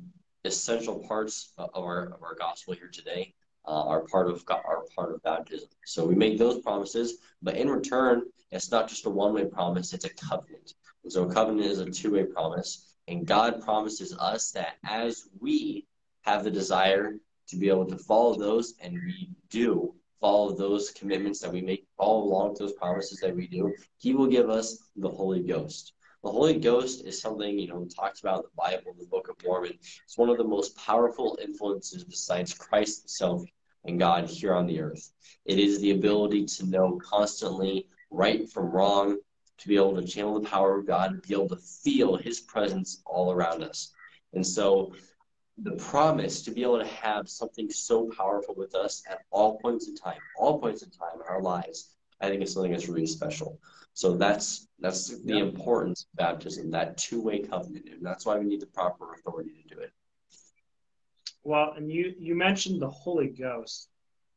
essential 0.45 0.99
parts 1.07 1.53
of 1.59 1.85
our, 1.85 2.07
of 2.07 2.23
our 2.23 2.35
gospel 2.35 2.75
here 2.75 2.91
today 2.93 3.35
uh, 3.71 3.85
are 3.85 4.01
part 4.01 4.29
of 4.29 4.45
God, 4.45 4.63
are 4.67 4.83
part 4.97 5.15
of 5.15 5.23
baptism. 5.23 5.69
So 5.85 6.05
we 6.05 6.17
make 6.17 6.39
those 6.39 6.61
promises, 6.61 7.19
but 7.41 7.57
in 7.57 7.71
return, 7.71 8.25
it's 8.51 8.71
not 8.73 8.89
just 8.89 9.07
a 9.07 9.11
one-way 9.11 9.45
promise; 9.45 9.93
it's 9.93 10.05
a 10.05 10.15
covenant. 10.15 10.75
And 11.05 11.13
so 11.13 11.23
a 11.23 11.33
covenant 11.33 11.67
is 11.67 11.79
a 11.79 11.89
two-way 11.89 12.25
promise, 12.25 12.97
and 13.07 13.25
God 13.25 13.63
promises 13.63 14.17
us 14.19 14.51
that 14.51 14.75
as 14.85 15.29
we 15.41 15.87
have 16.23 16.43
the 16.43 16.51
desire 16.51 17.15
to 17.47 17.57
be 17.57 17.69
able 17.69 17.87
to 17.87 17.97
follow 17.97 18.35
those, 18.37 18.75
and 18.81 18.95
we 18.95 19.31
do 19.51 19.95
follow 20.21 20.53
those 20.53 20.91
commitments 20.91 21.39
that 21.41 21.53
we 21.53 21.63
make, 21.63 21.87
follow 21.97 22.25
along 22.25 22.57
those 22.59 22.73
promises 22.73 23.21
that 23.21 23.35
we 23.35 23.47
do, 23.47 23.73
He 23.99 24.15
will 24.15 24.27
give 24.27 24.51
us 24.51 24.79
the 24.97 25.09
Holy 25.09 25.43
Ghost. 25.43 25.93
The 26.25 26.31
Holy 26.31 26.59
Ghost 26.59 27.07
is 27.07 27.19
something, 27.21 27.59
you 27.59 27.69
know, 27.69 27.87
talked 27.87 28.21
about 28.21 28.41
in 28.41 28.43
the 28.43 28.57
Bible, 28.57 28.95
the 28.99 29.07
Book 29.07 29.29
of 29.29 29.37
Mormon. 29.47 29.79
It's 30.05 30.19
one 30.19 30.29
of 30.29 30.37
the 30.39 30.45
most 30.45 30.77
powerful 30.77 31.39
influences 31.41 32.05
besides 32.05 32.53
Christ 32.53 33.03
himself 33.03 33.45
and 33.85 33.99
God 33.99 34.27
here 34.27 34.55
on 34.55 34.67
the 34.67 34.81
earth. 34.81 35.11
It 35.45 35.59
is 35.59 35.81
the 35.81 35.93
ability 35.93 36.47
to 36.47 36.67
know 36.67 37.01
constantly 37.03 37.87
right 38.11 38.49
from 38.51 38.71
wrong, 38.71 39.19
to 39.59 39.69
be 39.69 39.77
able 39.77 40.01
to 40.01 40.07
channel 40.07 40.41
the 40.41 40.49
power 40.49 40.79
of 40.79 40.87
God, 40.87 41.23
to 41.23 41.29
be 41.29 41.35
able 41.35 41.49
to 41.49 41.57
feel 41.57 42.17
His 42.17 42.41
presence 42.41 43.03
all 43.07 43.33
around 43.33 43.63
us. 43.63 43.93
And 44.33 44.47
so, 44.47 44.95
the 45.63 45.73
promise 45.73 46.43
to 46.43 46.51
be 46.51 46.63
able 46.63 46.79
to 46.79 46.87
have 46.87 47.29
something 47.29 47.71
so 47.71 48.11
powerful 48.17 48.55
with 48.57 48.75
us 48.75 49.03
at 49.11 49.21
all 49.31 49.59
points 49.59 49.89
in 49.89 49.95
time, 49.95 50.19
all 50.39 50.59
points 50.59 50.83
in 50.83 50.91
time 50.91 51.17
in 51.17 51.27
our 51.29 51.43
lives, 51.43 51.91
I 52.21 52.29
think 52.29 52.43
is 52.43 52.55
something 52.55 52.73
that's 52.73 52.89
really 52.89 53.07
special. 53.07 53.61
So 53.93 54.17
that's 54.17 54.69
that's 54.79 55.09
the 55.09 55.35
yeah. 55.35 55.43
importance 55.43 56.07
of 56.11 56.17
baptism, 56.17 56.71
that 56.71 56.97
two-way 56.97 57.41
covenant, 57.41 57.89
and 57.91 58.05
that's 58.05 58.25
why 58.25 58.39
we 58.39 58.47
need 58.47 58.61
the 58.61 58.67
proper 58.67 59.13
authority 59.13 59.51
to 59.63 59.75
do 59.75 59.81
it. 59.81 59.93
Well, 61.43 61.73
and 61.77 61.91
you 61.91 62.15
you 62.19 62.35
mentioned 62.35 62.81
the 62.81 62.91
Holy 62.91 63.29
Ghost, 63.29 63.89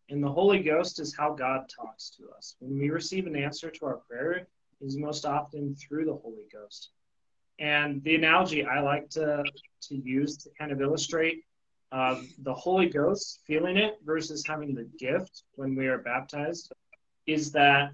and 0.09 0.23
the 0.23 0.31
Holy 0.31 0.61
Ghost 0.63 0.99
is 0.99 1.15
how 1.15 1.33
God 1.33 1.65
talks 1.69 2.11
to 2.17 2.29
us. 2.37 2.55
When 2.59 2.77
we 2.77 2.89
receive 2.89 3.27
an 3.27 3.35
answer 3.35 3.69
to 3.69 3.85
our 3.85 3.97
prayer, 4.09 4.47
is 4.81 4.97
most 4.97 5.25
often 5.25 5.75
through 5.75 6.05
the 6.05 6.15
Holy 6.15 6.47
Ghost. 6.51 6.91
And 7.59 8.03
the 8.03 8.15
analogy 8.15 8.65
I 8.65 8.81
like 8.81 9.09
to 9.11 9.43
to 9.89 9.95
use 9.95 10.37
to 10.37 10.49
kind 10.57 10.71
of 10.71 10.81
illustrate 10.81 11.43
uh, 11.91 12.21
the 12.41 12.53
Holy 12.53 12.89
Ghost 12.89 13.41
feeling 13.45 13.77
it 13.77 13.99
versus 14.03 14.43
having 14.47 14.73
the 14.73 14.89
gift 14.97 15.43
when 15.55 15.75
we 15.75 15.87
are 15.87 15.99
baptized 15.99 16.71
is 17.27 17.51
that 17.51 17.91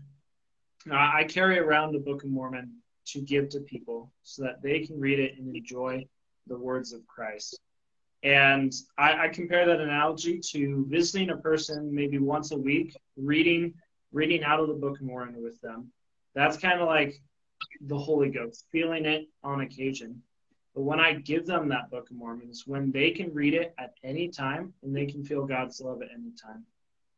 uh, 0.90 0.96
I 0.96 1.26
carry 1.28 1.60
around 1.60 1.92
the 1.92 2.00
Book 2.00 2.24
of 2.24 2.30
Mormon 2.30 2.78
to 3.08 3.22
give 3.22 3.50
to 3.50 3.60
people 3.60 4.12
so 4.24 4.44
that 4.44 4.62
they 4.62 4.86
can 4.86 5.00
read 5.00 5.20
it 5.20 5.38
and 5.38 5.56
enjoy 5.56 6.06
the 6.48 6.58
words 6.58 6.94
of 6.94 7.06
Christ. 7.08 7.60
And 8.24 8.74
I, 8.98 9.26
I, 9.26 9.28
compare 9.30 9.66
that 9.66 9.80
analogy 9.80 10.40
to 10.52 10.86
visiting 10.90 11.30
a 11.30 11.38
person 11.38 11.94
maybe 11.94 12.18
once 12.18 12.52
a 12.52 12.58
week, 12.58 12.98
reading 13.16 13.74
reading 14.12 14.44
out 14.44 14.60
of 14.60 14.68
the 14.68 14.74
Book 14.74 15.00
of 15.00 15.06
Mormon 15.06 15.42
with 15.42 15.60
them. 15.62 15.92
That's 16.34 16.58
kind 16.58 16.82
of 16.82 16.88
like 16.88 17.22
the 17.82 17.98
Holy 17.98 18.30
Ghost, 18.30 18.66
feeling 18.72 19.06
it 19.06 19.28
on 19.44 19.62
occasion. 19.62 20.22
But 20.76 20.82
when 20.82 21.00
I 21.00 21.14
give 21.14 21.46
them 21.46 21.70
that 21.70 21.90
Book 21.90 22.10
of 22.10 22.16
Mormon, 22.16 22.52
when 22.66 22.92
they 22.92 23.12
can 23.12 23.34
read 23.34 23.54
it 23.54 23.74
at 23.78 23.94
any 24.04 24.30
time 24.30 24.74
and 24.84 24.96
they 24.96 25.06
can 25.06 25.24
feel 25.24 25.46
God's 25.46 25.82
love 25.82 26.02
at 26.02 26.10
any 26.14 26.32
time. 26.42 26.66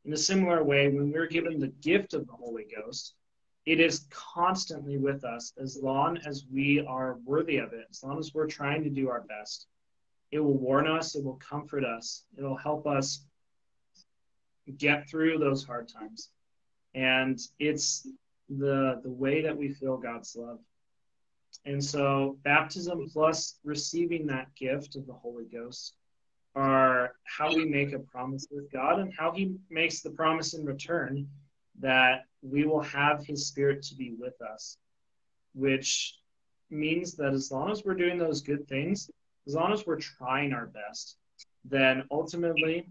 In 0.06 0.14
a 0.14 0.18
similar 0.18 0.64
way, 0.64 0.88
when 0.88 1.12
we're 1.12 1.28
given 1.28 1.60
the 1.60 1.68
gift 1.68 2.14
of 2.14 2.26
the 2.26 2.34
Holy 2.34 2.66
Ghost, 2.76 3.14
it 3.66 3.80
is 3.80 4.08
constantly 4.10 4.98
with 4.98 5.24
us 5.24 5.54
as 5.62 5.80
long 5.82 6.18
as 6.26 6.46
we 6.52 6.84
are 6.88 7.20
worthy 7.24 7.58
of 7.58 7.74
it, 7.74 7.86
as 7.92 8.04
long 8.04 8.18
as 8.18 8.34
we're 8.34 8.48
trying 8.48 8.84
to 8.84 8.90
do 8.90 9.10
our 9.10 9.22
best. 9.22 9.68
It 10.32 10.40
will 10.40 10.58
warn 10.58 10.88
us, 10.88 11.16
it 11.16 11.24
will 11.24 11.40
comfort 11.48 11.84
us, 11.84 12.24
it'll 12.38 12.58
help 12.58 12.88
us 12.88 13.26
get 14.78 15.10
through 15.10 15.38
those 15.38 15.64
hard 15.64 15.90
times. 15.90 16.30
And 16.94 17.40
it's 17.60 18.08
the 18.50 19.00
the 19.04 19.10
way 19.10 19.42
that 19.42 19.56
we 19.56 19.70
feel 19.70 19.98
God's 19.98 20.36
love. 20.36 20.60
And 21.66 21.84
so 21.84 22.38
baptism 22.44 23.08
plus 23.12 23.60
receiving 23.64 24.26
that 24.28 24.54
gift 24.56 24.96
of 24.96 25.06
the 25.06 25.14
Holy 25.14 25.46
Ghost 25.46 25.96
are 26.56 27.14
how 27.24 27.54
we 27.54 27.66
make 27.66 27.94
a 27.94 28.00
promise 28.00 28.48
with 28.52 28.72
God 28.72 29.00
and 29.00 29.14
how 29.18 29.32
he 29.32 29.56
makes 29.70 30.02
the 30.02 30.10
promise 30.10 30.54
in 30.54 30.66
return 30.66 31.28
that 31.80 32.26
we 32.42 32.66
will 32.66 32.82
have 32.82 33.26
his 33.26 33.48
spirit 33.48 33.84
to 33.84 33.96
be 33.96 34.14
with 34.20 34.42
us, 34.42 34.78
which 35.54 36.18
means 36.70 37.16
that 37.16 37.34
as 37.34 37.52
long 37.52 37.72
as 37.72 37.84
we're 37.86 37.94
doing 37.94 38.18
those 38.18 38.42
good 38.42 38.68
things, 38.68 39.10
as 39.48 39.56
long 39.56 39.74
as 39.74 39.86
we're 39.86 40.00
trying 40.00 40.54
our 40.54 40.68
best, 40.68 41.18
then 41.66 42.04
ultimately 42.12 42.88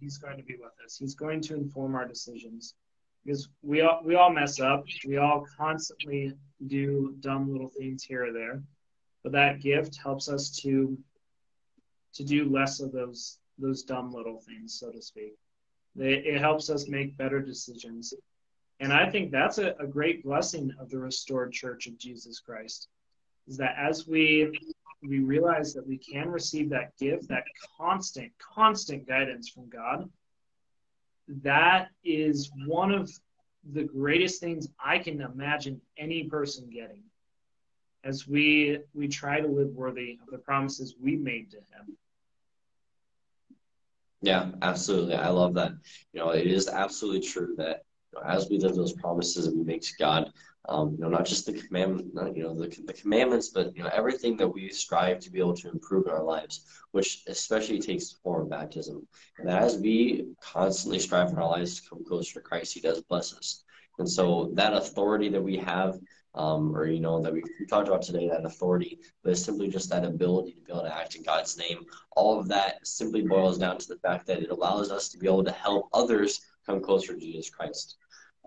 he's 0.00 0.18
going 0.18 0.36
to 0.36 0.42
be 0.42 0.56
with 0.60 0.72
us. 0.84 0.96
He's 0.98 1.14
going 1.14 1.40
to 1.42 1.54
inform 1.54 1.94
our 1.94 2.06
decisions 2.06 2.74
because 3.24 3.48
we 3.62 3.82
all 3.82 4.00
we 4.04 4.14
all 4.14 4.30
mess 4.30 4.60
up. 4.60 4.84
We 5.06 5.16
all 5.18 5.46
constantly 5.56 6.34
do 6.66 7.14
dumb 7.20 7.52
little 7.52 7.68
things 7.68 8.02
here 8.02 8.26
or 8.26 8.32
there, 8.32 8.62
but 9.22 9.32
that 9.32 9.60
gift 9.60 9.98
helps 10.02 10.28
us 10.28 10.50
to 10.62 10.98
to 12.14 12.24
do 12.24 12.50
less 12.50 12.80
of 12.80 12.92
those 12.92 13.38
those 13.58 13.82
dumb 13.82 14.12
little 14.12 14.40
things, 14.40 14.78
so 14.78 14.90
to 14.90 15.00
speak. 15.00 15.34
It, 15.96 16.26
it 16.26 16.40
helps 16.40 16.70
us 16.70 16.88
make 16.88 17.16
better 17.16 17.40
decisions, 17.40 18.14
and 18.80 18.92
I 18.92 19.08
think 19.10 19.30
that's 19.30 19.58
a, 19.58 19.74
a 19.78 19.86
great 19.86 20.24
blessing 20.24 20.72
of 20.80 20.90
the 20.90 20.98
restored 20.98 21.52
Church 21.52 21.86
of 21.86 21.98
Jesus 21.98 22.40
Christ, 22.40 22.88
is 23.46 23.58
that 23.58 23.76
as 23.78 24.08
we 24.08 24.58
we 25.02 25.18
realize 25.18 25.74
that 25.74 25.86
we 25.86 25.98
can 25.98 26.28
receive 26.28 26.70
that 26.70 26.96
gift, 26.98 27.28
that 27.28 27.44
constant, 27.78 28.30
constant 28.38 29.06
guidance 29.06 29.48
from 29.48 29.68
God 29.68 30.08
that 31.28 31.88
is 32.04 32.50
one 32.66 32.92
of 32.92 33.10
the 33.72 33.84
greatest 33.84 34.40
things 34.40 34.68
I 34.84 34.98
can 34.98 35.20
imagine 35.20 35.80
any 35.96 36.24
person 36.24 36.68
getting 36.70 37.02
as 38.04 38.26
we 38.26 38.80
we 38.94 39.06
try 39.06 39.40
to 39.40 39.46
live 39.46 39.68
worthy 39.68 40.18
of 40.22 40.30
the 40.30 40.38
promises 40.38 40.96
we 41.00 41.16
made 41.16 41.50
to 41.52 41.58
him. 41.58 41.96
Yeah, 44.20 44.50
absolutely. 44.62 45.14
I 45.14 45.28
love 45.28 45.54
that. 45.54 45.72
You 46.12 46.20
know, 46.20 46.30
it 46.30 46.46
is 46.46 46.68
absolutely 46.68 47.26
true 47.26 47.54
that 47.58 47.82
you 48.12 48.20
know, 48.20 48.28
as 48.28 48.48
we 48.48 48.58
live 48.58 48.74
those 48.74 48.92
promises 48.92 49.46
that 49.46 49.56
we 49.56 49.62
make 49.62 49.82
to 49.82 49.92
God, 49.98 50.32
um, 50.68 50.92
you 50.92 50.98
know, 50.98 51.08
not 51.08 51.26
just 51.26 51.46
the 51.46 51.52
commandment, 51.52 52.36
you 52.36 52.44
know, 52.44 52.54
the, 52.54 52.68
the 52.86 52.92
commandments, 52.92 53.48
but 53.48 53.76
you 53.76 53.82
know, 53.82 53.90
everything 53.92 54.36
that 54.36 54.48
we 54.48 54.68
strive 54.68 55.18
to 55.20 55.30
be 55.30 55.40
able 55.40 55.56
to 55.56 55.68
improve 55.68 56.06
in 56.06 56.12
our 56.12 56.22
lives, 56.22 56.66
which 56.92 57.24
especially 57.26 57.80
takes 57.80 58.10
the 58.10 58.18
form 58.22 58.42
of 58.42 58.50
baptism. 58.50 59.06
And 59.38 59.50
as 59.50 59.78
we 59.78 60.26
constantly 60.40 61.00
strive 61.00 61.30
in 61.30 61.38
our 61.38 61.48
lives 61.48 61.80
to 61.80 61.88
come 61.88 62.04
closer 62.04 62.34
to 62.34 62.40
Christ, 62.40 62.74
He 62.74 62.80
does 62.80 63.02
bless 63.02 63.34
us. 63.34 63.64
And 63.98 64.08
so 64.08 64.50
that 64.54 64.72
authority 64.72 65.28
that 65.30 65.42
we 65.42 65.56
have, 65.56 65.98
um, 66.34 66.74
or 66.74 66.86
you 66.86 67.00
know, 67.00 67.20
that 67.20 67.32
we, 67.32 67.42
we 67.58 67.66
talked 67.66 67.88
about 67.88 68.02
today, 68.02 68.28
that 68.28 68.44
authority, 68.44 68.98
but 69.22 69.32
it's 69.32 69.44
simply 69.44 69.68
just 69.68 69.90
that 69.90 70.04
ability 70.04 70.52
to 70.52 70.60
be 70.60 70.72
able 70.72 70.82
to 70.82 70.96
act 70.96 71.16
in 71.16 71.24
God's 71.24 71.58
name. 71.58 71.84
All 72.12 72.38
of 72.38 72.48
that 72.48 72.86
simply 72.86 73.22
boils 73.22 73.58
down 73.58 73.78
to 73.78 73.88
the 73.88 73.98
fact 73.98 74.26
that 74.28 74.42
it 74.42 74.50
allows 74.50 74.90
us 74.90 75.08
to 75.08 75.18
be 75.18 75.26
able 75.26 75.44
to 75.44 75.52
help 75.52 75.88
others 75.92 76.40
come 76.64 76.80
closer 76.80 77.14
to 77.14 77.20
Jesus 77.20 77.50
Christ. 77.50 77.96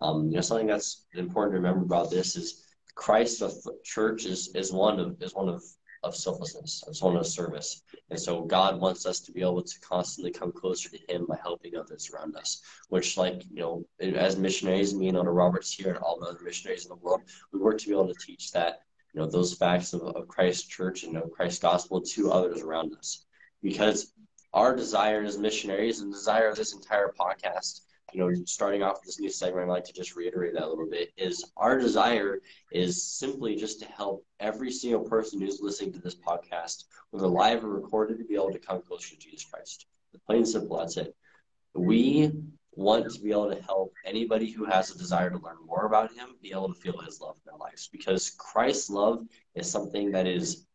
Um, 0.02 0.30
you 0.30 0.36
know, 0.36 0.42
something 0.42 0.68
that's 0.68 1.06
important 1.14 1.54
to 1.54 1.60
remember 1.60 1.86
about 1.86 2.12
this 2.12 2.36
is 2.36 2.66
Christ's 2.96 3.68
church 3.84 4.26
is, 4.26 4.50
is 4.56 4.72
one 4.72 5.00
of 5.00 5.22
is 5.22 5.34
one 5.34 5.50
of, 5.50 5.64
of 6.04 6.16
selflessness. 6.16 6.84
It's 6.88 7.02
one 7.02 7.16
of 7.16 7.28
service. 7.28 7.82
And 8.10 8.20
so 8.20 8.44
God 8.44 8.80
wants 8.80 9.06
us 9.06 9.20
to 9.22 9.32
be 9.32 9.42
able 9.42 9.64
to 9.64 9.80
constantly 9.82 10.32
come 10.32 10.52
closer 10.52 10.90
to 10.90 11.00
Him 11.10 11.26
by 11.28 11.38
helping 11.42 11.76
others 11.76 12.10
around 12.14 12.36
us. 12.36 12.62
Which, 12.90 13.18
like 13.18 13.44
you 13.50 13.62
know, 13.62 13.86
as 14.00 14.38
missionaries, 14.38 14.94
me 14.94 15.08
and 15.10 15.18
Elder 15.18 15.34
Roberts 15.34 15.74
here 15.74 15.90
and 15.90 15.98
all 15.98 16.20
the 16.20 16.28
other 16.28 16.44
missionaries 16.44 16.86
in 16.86 16.90
the 16.90 16.96
world, 16.96 17.22
we 17.52 17.60
work 17.60 17.78
to 17.80 17.88
be 17.88 17.94
able 17.94 18.14
to 18.14 18.26
teach 18.26 18.52
that 18.52 18.82
you 19.14 19.22
know 19.22 19.28
those 19.28 19.54
facts 19.54 19.94
of, 19.94 20.02
of 20.02 20.28
Christ's 20.28 20.68
church 20.68 21.04
and 21.04 21.18
of 21.18 21.32
Christ's 21.32 21.60
gospel 21.60 22.02
to 22.02 22.32
others 22.32 22.62
around 22.62 22.94
us. 22.96 23.26
Because 23.62 24.14
our 24.54 24.76
desire 24.76 25.24
as 25.24 25.38
missionaries 25.38 26.00
and 26.00 26.12
desire 26.12 26.48
of 26.48 26.56
this 26.56 26.74
entire 26.74 27.14
podcast 27.20 27.82
you 28.16 28.22
know, 28.22 28.34
starting 28.46 28.82
off 28.82 29.04
this 29.04 29.20
new 29.20 29.30
segment, 29.30 29.66
I'd 29.66 29.74
like 29.74 29.84
to 29.84 29.94
just 29.94 30.16
reiterate 30.16 30.54
that 30.54 30.64
a 30.64 30.70
little 30.70 30.90
bit, 30.90 31.12
is 31.18 31.44
our 31.58 31.78
desire 31.78 32.40
is 32.72 33.04
simply 33.04 33.58
just 33.58 33.82
to 33.82 33.86
help 33.88 34.26
every 34.40 34.72
single 34.72 35.04
person 35.04 35.42
who's 35.42 35.60
listening 35.62 35.92
to 35.94 36.00
this 36.00 36.16
podcast, 36.16 36.86
whether 37.10 37.28
live 37.28 37.66
or 37.66 37.70
recorded, 37.70 38.18
to 38.20 38.24
be 38.24 38.36
able 38.36 38.54
to 38.54 38.60
come 38.60 38.82
closer 38.82 39.10
to 39.10 39.20
Jesus 39.20 39.44
Christ. 39.44 39.88
Plain 40.28 40.40
and 40.40 40.48
simple, 40.48 40.78
that's 40.78 40.96
it. 40.96 41.14
We 41.74 42.32
want 42.72 43.12
to 43.12 43.20
be 43.20 43.32
able 43.32 43.54
to 43.54 43.62
help 43.62 43.94
anybody 44.06 44.50
who 44.50 44.64
has 44.64 44.92
a 44.92 44.98
desire 44.98 45.30
to 45.30 45.38
learn 45.38 45.58
more 45.66 45.86
about 45.86 46.14
him 46.14 46.38
be 46.42 46.52
able 46.52 46.74
to 46.74 46.80
feel 46.80 46.98
his 47.00 47.20
love 47.20 47.36
in 47.36 47.52
their 47.52 47.60
lives 47.60 47.90
because 47.92 48.32
Christ's 48.38 48.90
love 48.90 49.26
is 49.56 49.70
something 49.70 50.12
that 50.12 50.26
is 50.26 50.66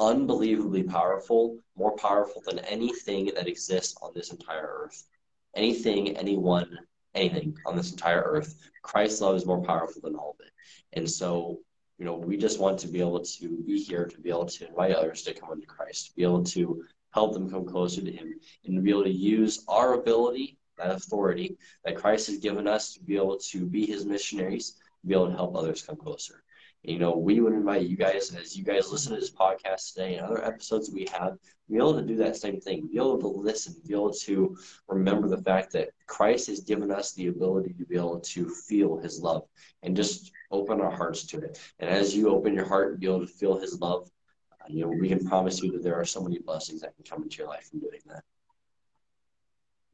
unbelievably 0.00 0.84
powerful, 0.84 1.58
more 1.76 1.94
powerful 1.94 2.42
than 2.44 2.58
anything 2.60 3.30
that 3.36 3.46
exists 3.46 3.96
on 4.02 4.10
this 4.12 4.32
entire 4.32 4.66
earth 4.66 5.04
anything, 5.54 6.16
anyone, 6.16 6.78
anything 7.14 7.56
on 7.66 7.76
this 7.76 7.90
entire 7.90 8.22
earth. 8.22 8.56
Christ's 8.82 9.20
love 9.20 9.36
is 9.36 9.46
more 9.46 9.62
powerful 9.62 10.00
than 10.02 10.14
all 10.14 10.36
of 10.38 10.46
it. 10.46 10.52
And 10.92 11.10
so, 11.10 11.60
you 11.98 12.04
know, 12.04 12.16
we 12.16 12.36
just 12.36 12.60
want 12.60 12.78
to 12.80 12.88
be 12.88 13.00
able 13.00 13.20
to 13.20 13.62
be 13.66 13.78
here 13.78 14.06
to 14.06 14.20
be 14.20 14.30
able 14.30 14.46
to 14.46 14.68
invite 14.68 14.92
others 14.92 15.22
to 15.22 15.34
come 15.34 15.52
into 15.52 15.66
Christ, 15.66 16.06
to 16.06 16.16
be 16.16 16.22
able 16.22 16.44
to 16.44 16.82
help 17.12 17.34
them 17.34 17.50
come 17.50 17.66
closer 17.66 18.00
to 18.00 18.10
Him, 18.10 18.34
and 18.64 18.76
to 18.76 18.80
be 18.80 18.90
able 18.90 19.04
to 19.04 19.10
use 19.10 19.64
our 19.68 19.94
ability, 19.94 20.58
that 20.78 20.92
authority 20.92 21.58
that 21.84 21.96
Christ 21.96 22.28
has 22.28 22.38
given 22.38 22.66
us 22.66 22.94
to 22.94 23.00
be 23.00 23.16
able 23.16 23.36
to 23.36 23.66
be 23.66 23.84
His 23.86 24.06
missionaries, 24.06 24.72
to 25.02 25.06
be 25.06 25.14
able 25.14 25.28
to 25.28 25.34
help 25.34 25.56
others 25.56 25.82
come 25.82 25.96
closer 25.96 26.42
you 26.82 26.98
know, 26.98 27.14
we 27.14 27.40
would 27.40 27.52
invite 27.52 27.86
you 27.86 27.96
guys, 27.96 28.34
as 28.34 28.56
you 28.56 28.64
guys 28.64 28.90
listen 28.90 29.12
to 29.12 29.20
this 29.20 29.30
podcast 29.30 29.92
today 29.92 30.14
and 30.14 30.26
other 30.26 30.42
episodes 30.42 30.90
we 30.90 31.06
have, 31.12 31.36
be 31.68 31.76
able 31.76 31.94
to 31.94 32.02
do 32.02 32.16
that 32.16 32.36
same 32.36 32.58
thing, 32.58 32.88
be 32.90 32.96
able 32.96 33.18
to 33.18 33.28
listen, 33.28 33.74
be 33.86 33.92
able 33.92 34.12
to 34.12 34.56
remember 34.88 35.28
the 35.28 35.42
fact 35.42 35.72
that 35.72 35.90
Christ 36.06 36.46
has 36.46 36.60
given 36.60 36.90
us 36.90 37.12
the 37.12 37.26
ability 37.26 37.74
to 37.78 37.84
be 37.84 37.96
able 37.96 38.20
to 38.20 38.48
feel 38.48 38.96
his 38.96 39.20
love 39.20 39.42
and 39.82 39.94
just 39.94 40.32
open 40.50 40.80
our 40.80 40.90
hearts 40.90 41.26
to 41.26 41.40
it. 41.40 41.60
And 41.78 41.90
as 41.90 42.16
you 42.16 42.30
open 42.30 42.54
your 42.54 42.66
heart 42.66 42.92
and 42.92 43.00
be 43.00 43.06
able 43.06 43.20
to 43.20 43.26
feel 43.26 43.58
his 43.58 43.78
love, 43.78 44.08
uh, 44.52 44.64
you 44.68 44.80
know, 44.80 44.88
we 44.88 45.08
can 45.08 45.26
promise 45.26 45.62
you 45.62 45.72
that 45.72 45.82
there 45.82 45.96
are 45.96 46.06
so 46.06 46.22
many 46.22 46.38
blessings 46.38 46.80
that 46.80 46.94
can 46.96 47.04
come 47.04 47.22
into 47.22 47.38
your 47.38 47.48
life 47.48 47.68
from 47.70 47.80
doing 47.80 48.00
that. 48.06 48.24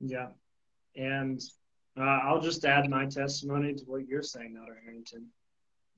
Yeah. 0.01 0.29
And 0.95 1.43
uh, 1.99 2.21
I'll 2.23 2.41
just 2.41 2.65
add 2.65 2.89
my 2.89 3.07
testimony 3.07 3.75
to 3.75 3.85
what 3.87 4.07
you're 4.07 4.23
saying, 4.23 4.57
Elder 4.57 4.79
Harrington 4.85 5.27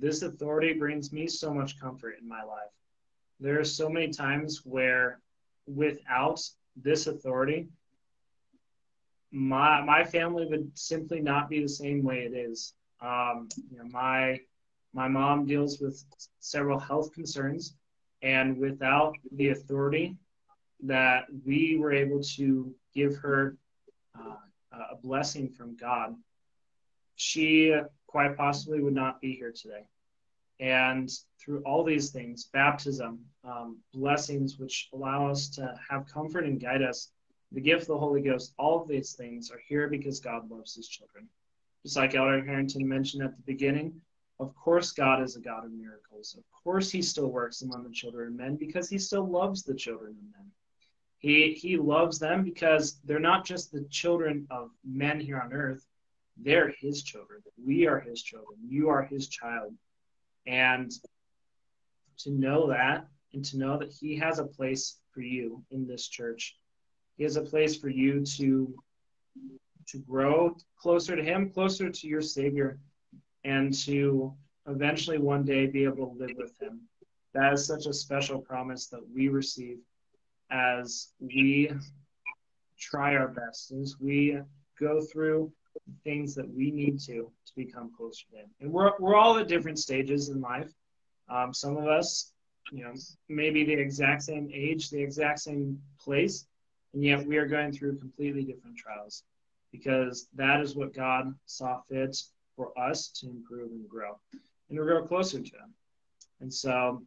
this 0.01 0.23
authority 0.23 0.75
brings 0.75 1.13
me 1.13 1.27
so 1.27 1.53
much 1.53 1.81
comfort 1.81 2.17
in 2.21 2.29
my 2.29 2.43
life. 2.43 2.71
There 3.41 3.59
are 3.61 3.65
so 3.65 3.89
many 3.89 4.09
times 4.09 4.63
where 4.65 5.21
without 5.67 6.41
this 6.77 7.07
authority, 7.07 7.69
my 9.31 9.83
my 9.83 10.05
family 10.05 10.47
would 10.47 10.71
simply 10.79 11.21
not 11.21 11.49
be 11.49 11.61
the 11.61 11.69
same 11.69 12.03
way 12.03 12.21
it 12.21 12.35
is. 12.35 12.75
Um, 13.01 13.49
you 13.71 13.79
know, 13.79 13.85
my 13.91 14.41
my 14.95 15.09
mom 15.09 15.47
deals 15.47 15.81
with 15.81 16.03
several 16.41 16.79
health 16.79 17.13
concerns, 17.13 17.75
and 18.23 18.57
without 18.57 19.15
the 19.33 19.51
authority 19.51 20.17
that 20.85 21.27
we 21.45 21.77
were 21.77 21.93
able 21.93 22.23
to 22.23 22.75
give 22.95 23.17
her 23.17 23.57
uh, 24.19 24.37
a 24.93 24.97
blessing 24.97 25.49
from 25.51 25.77
God, 25.77 26.15
she 27.17 27.75
quite 28.09 28.37
possibly 28.37 28.81
would 28.81 28.95
not 28.95 29.21
be 29.21 29.35
here 29.35 29.53
today. 29.53 29.87
And 30.59 31.09
through 31.41 31.63
all 31.63 31.85
these 31.85 32.11
things, 32.11 32.47
baptism, 32.53 33.21
um, 33.45 33.79
blessings 33.95 34.59
which 34.59 34.89
allow 34.93 35.29
us 35.29 35.49
to 35.51 35.79
have 35.89 36.13
comfort 36.13 36.45
and 36.45 36.61
guide 36.61 36.83
us, 36.83 37.11
the 37.53 37.61
gift 37.61 37.83
of 37.83 37.89
the 37.89 37.99
Holy 37.99 38.21
Ghost, 38.21 38.55
all 38.59 38.83
of 38.83 38.89
these 38.89 39.13
things 39.13 39.53
are 39.53 39.61
here 39.69 39.89
because 39.89 40.19
God 40.19 40.51
loves 40.51 40.75
his 40.75 40.89
children. 40.89 41.29
Just 41.85 41.97
like 41.97 42.17
Elder 42.17 42.45
Harrington 42.45 42.87
mentioned 42.89 43.23
at 43.23 43.37
the 43.37 43.43
beginning, 43.43 44.01
of 44.41 44.55
course, 44.55 44.93
God 44.93 45.23
is 45.23 45.37
a 45.37 45.41
God 45.41 45.65
of 45.65 45.73
miracles. 45.73 46.37
Of 46.37 46.45
course, 46.65 46.91
He 46.91 47.03
still 47.03 47.29
works 47.29 47.63
among 47.63 47.83
the 47.85 47.91
children 47.91 48.29
of 48.29 48.35
men 48.35 48.57
because 48.57 48.89
He 48.89 48.99
still 48.99 49.27
loves 49.27 49.63
the 49.63 49.75
children 49.75 50.11
of 50.11 50.23
men. 50.37 50.51
He, 51.19 51.53
he 51.53 51.77
loves 51.77 52.21
them 52.21 52.45
because 52.45 53.01
they're 53.05 53.19
not 53.19 53.45
just 53.45 53.73
the 53.73 53.85
children 53.91 54.47
of 54.51 54.71
men 54.85 55.19
here 55.19 55.41
on 55.41 55.53
earth, 55.53 55.85
they're 56.43 56.73
His 56.81 57.03
children. 57.03 57.43
We 57.65 57.87
are 57.87 58.01
His 58.01 58.23
children. 58.23 58.59
You 58.67 58.89
are 58.89 59.03
His 59.03 59.29
child. 59.29 59.75
And 60.47 60.91
to 62.19 62.31
know 62.31 62.69
that 62.69 63.07
and 63.33 63.45
to 63.47 63.59
know 63.59 63.79
that 63.79 63.93
He 63.93 64.17
has 64.17 64.39
a 64.39 64.45
place 64.45 64.99
for 65.13 65.21
you 65.21 65.63
in 65.71 65.87
this 65.87 66.09
church, 66.09 66.57
He 67.17 67.25
has 67.25 67.37
a 67.37 67.43
place 67.43 67.77
for 67.77 67.89
you 67.89 68.25
to, 68.25 68.75
to 69.89 69.99
grow 69.99 70.57
closer 70.81 71.17
to 71.17 71.23
Him, 71.23 71.51
closer 71.51 71.91
to 71.91 72.07
your 72.07 72.23
Savior 72.23 72.79
and 73.45 73.73
to 73.73 74.35
eventually 74.67 75.19
one 75.19 75.45
day 75.45 75.67
be 75.67 75.85
able 75.85 76.09
to 76.09 76.19
live 76.19 76.37
with 76.37 76.53
him. 76.61 76.81
That 77.35 77.53
is 77.53 77.67
such 77.67 77.87
a 77.87 77.93
special 77.93 78.41
promise 78.41 78.89
that 78.89 79.01
we 79.15 79.29
receive 79.29 79.79
as 80.51 81.09
we 81.21 81.71
try 82.79 83.17
our 83.17 83.29
best, 83.29 83.73
as 83.73 83.97
we 84.01 84.39
go 84.79 85.01
through 85.01 85.53
things 86.05 86.35
that 86.35 86.49
we 86.49 86.71
need 86.71 87.01
to 87.01 87.31
to 87.47 87.53
become 87.57 87.91
closer 87.97 88.25
to 88.31 88.37
him. 88.39 88.51
And 88.61 88.73
we're, 88.73 88.93
we're 88.99 89.17
all 89.17 89.39
at 89.39 89.49
different 89.49 89.79
stages 89.79 90.29
in 90.29 90.41
life. 90.41 90.73
Um, 91.29 91.53
some 91.53 91.77
of 91.77 91.87
us, 91.87 92.33
you 92.73 92.85
know, 92.85 92.93
maybe 93.29 93.65
the 93.65 93.73
exact 93.73 94.23
same 94.23 94.51
age, 94.53 94.91
the 94.91 95.03
exact 95.03 95.41
same 95.41 95.81
place, 96.01 96.47
and 96.95 97.05
yet 97.05 97.27
we 97.27 97.37
are 97.37 97.47
going 97.47 97.73
through 97.73 97.99
completely 97.99 98.45
different 98.45 98.77
trials 98.77 99.23
because 99.73 100.29
that 100.35 100.61
is 100.61 100.75
what 100.75 100.95
God 100.95 101.35
saw 101.47 101.81
fit 101.89 102.17
for 102.57 102.79
us 102.79 103.09
to 103.21 103.29
improve 103.29 103.71
and 103.71 103.89
grow 103.89 104.19
and 104.69 104.79
to 104.79 104.85
grow 104.85 105.07
closer 105.07 105.41
to 105.41 105.57
him. 105.57 105.75
And 106.41 106.53
so 106.53 107.03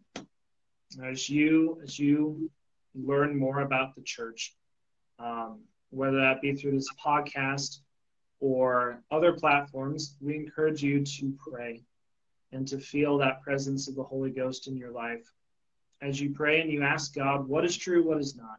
as 1.03 1.29
you 1.29 1.79
as 1.83 1.97
you 1.97 2.49
learn 2.93 3.37
more 3.37 3.61
about 3.61 3.95
the 3.95 4.01
church, 4.01 4.53
um, 5.19 5.61
whether 5.89 6.17
that 6.17 6.41
be 6.41 6.53
through 6.53 6.71
this 6.71 6.89
podcast 7.03 7.79
or 8.41 9.01
other 9.11 9.31
platforms, 9.31 10.17
we 10.19 10.35
encourage 10.35 10.83
you 10.83 11.05
to 11.05 11.33
pray 11.49 11.83
and 12.51 12.67
to 12.67 12.79
feel 12.79 13.17
that 13.17 13.41
presence 13.41 13.87
of 13.87 13.95
the 13.95 14.03
Holy 14.03 14.31
Ghost 14.31 14.67
in 14.67 14.75
your 14.75 14.91
life. 14.91 15.31
As 16.01 16.19
you 16.19 16.31
pray 16.31 16.59
and 16.59 16.69
you 16.69 16.81
ask 16.81 17.13
God 17.13 17.47
what 17.47 17.63
is 17.63 17.77
true, 17.77 18.03
what 18.03 18.19
is 18.19 18.35
not. 18.35 18.57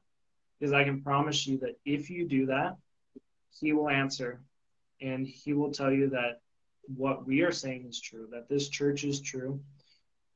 Because 0.58 0.72
I 0.72 0.84
can 0.84 1.02
promise 1.02 1.46
you 1.46 1.58
that 1.58 1.78
if 1.84 2.08
you 2.08 2.26
do 2.26 2.46
that, 2.46 2.76
He 3.60 3.72
will 3.72 3.90
answer 3.90 4.40
and 5.00 5.26
He 5.26 5.52
will 5.52 5.72
tell 5.72 5.92
you 5.92 6.08
that 6.10 6.40
what 6.96 7.26
we 7.26 7.42
are 7.42 7.52
saying 7.52 7.86
is 7.88 8.00
true, 8.00 8.28
that 8.30 8.48
this 8.48 8.68
church 8.68 9.04
is 9.04 9.20
true, 9.20 9.60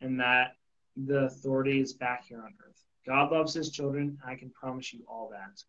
and 0.00 0.20
that 0.20 0.56
the 0.96 1.24
authority 1.24 1.80
is 1.80 1.92
back 1.92 2.26
here 2.26 2.42
on 2.42 2.54
earth. 2.66 2.82
God 3.06 3.30
loves 3.30 3.54
his 3.54 3.70
children. 3.70 4.18
I 4.26 4.34
can 4.34 4.50
promise 4.50 4.92
you 4.92 5.00
all 5.08 5.30
that. 5.32 5.62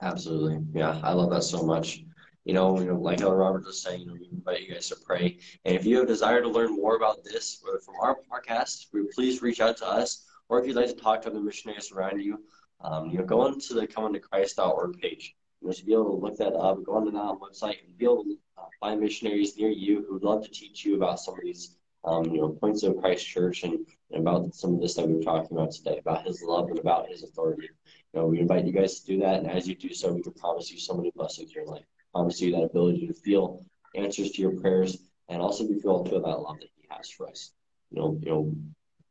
Absolutely. 0.00 0.60
Yeah, 0.74 1.00
I 1.02 1.12
love 1.12 1.30
that 1.30 1.42
so 1.42 1.62
much. 1.62 2.04
You 2.44 2.54
know, 2.54 2.78
you 2.80 2.86
know, 2.86 2.98
like 2.98 3.20
Elder 3.20 3.36
Robert 3.36 3.66
was 3.66 3.82
saying, 3.82 4.00
you 4.00 4.06
know, 4.06 4.14
we 4.14 4.28
invite 4.32 4.62
you 4.62 4.72
guys 4.72 4.88
to 4.88 4.96
pray. 5.04 5.38
And 5.64 5.76
if 5.76 5.84
you 5.84 5.96
have 5.96 6.04
a 6.04 6.08
desire 6.08 6.40
to 6.40 6.48
learn 6.48 6.74
more 6.74 6.96
about 6.96 7.24
this, 7.24 7.60
whether 7.62 7.78
from 7.78 7.96
our 8.00 8.16
podcast, 8.30 8.86
please 9.14 9.42
reach 9.42 9.60
out 9.60 9.76
to 9.78 9.86
us. 9.86 10.24
Or 10.48 10.58
if 10.58 10.66
you'd 10.66 10.76
like 10.76 10.86
to 10.86 10.94
talk 10.94 11.22
to 11.22 11.30
other 11.30 11.40
missionaries 11.40 11.92
around 11.92 12.20
you, 12.20 12.42
um, 12.80 13.10
you 13.10 13.18
know, 13.18 13.24
go 13.24 13.40
onto 13.40 13.74
the 13.74 13.86
comeuntochrist.org 13.86 14.98
page. 14.98 15.34
You 15.60 15.72
to 15.72 15.84
be 15.84 15.92
able 15.92 16.04
to 16.04 16.24
look 16.24 16.36
that 16.36 16.54
up, 16.54 16.82
go 16.84 16.94
on 16.94 17.04
to 17.06 17.10
that 17.10 17.38
website 17.40 17.84
and 17.84 17.98
be 17.98 18.04
able 18.04 18.24
to 18.24 18.38
uh, 18.56 18.66
find 18.80 19.00
missionaries 19.00 19.56
near 19.58 19.70
you 19.70 20.04
who 20.06 20.14
would 20.14 20.22
love 20.22 20.44
to 20.44 20.50
teach 20.50 20.84
you 20.84 20.94
about 20.96 21.18
some 21.18 21.34
of 21.34 21.40
these, 21.42 21.76
um, 22.04 22.24
you 22.26 22.40
know, 22.40 22.50
points 22.50 22.84
of 22.84 22.96
Christ 22.98 23.26
Church 23.26 23.64
and, 23.64 23.84
and 24.12 24.20
about 24.20 24.54
some 24.54 24.74
of 24.74 24.80
this 24.80 24.94
that 24.94 25.06
we 25.06 25.14
were 25.14 25.22
talking 25.22 25.56
about 25.56 25.72
today, 25.72 25.98
about 25.98 26.24
His 26.24 26.42
love 26.42 26.68
and 26.68 26.78
about 26.78 27.08
His 27.08 27.24
authority. 27.24 27.68
Know, 28.18 28.26
we 28.26 28.40
invite 28.40 28.66
you 28.66 28.72
guys 28.72 28.98
to 28.98 29.06
do 29.06 29.20
that, 29.20 29.38
and 29.38 29.48
as 29.48 29.68
you 29.68 29.76
do 29.76 29.94
so, 29.94 30.12
we 30.12 30.22
can 30.22 30.32
promise 30.32 30.72
you 30.72 30.78
so 30.80 30.92
many 30.92 31.12
blessings 31.14 31.50
in 31.50 31.62
your 31.62 31.72
life. 31.72 31.84
Promise 32.12 32.40
you 32.40 32.50
that 32.50 32.64
ability 32.64 33.06
to 33.06 33.14
feel 33.14 33.64
answers 33.94 34.32
to 34.32 34.42
your 34.42 34.60
prayers, 34.60 34.98
and 35.28 35.40
also 35.40 35.68
be 35.68 35.78
feel 35.78 36.04
feel 36.04 36.20
that 36.22 36.40
love 36.40 36.58
that 36.58 36.68
He 36.74 36.88
has 36.90 37.08
for 37.10 37.28
us. 37.28 37.52
You 37.92 38.00
know, 38.00 38.18
you 38.20 38.28
know, 38.28 38.56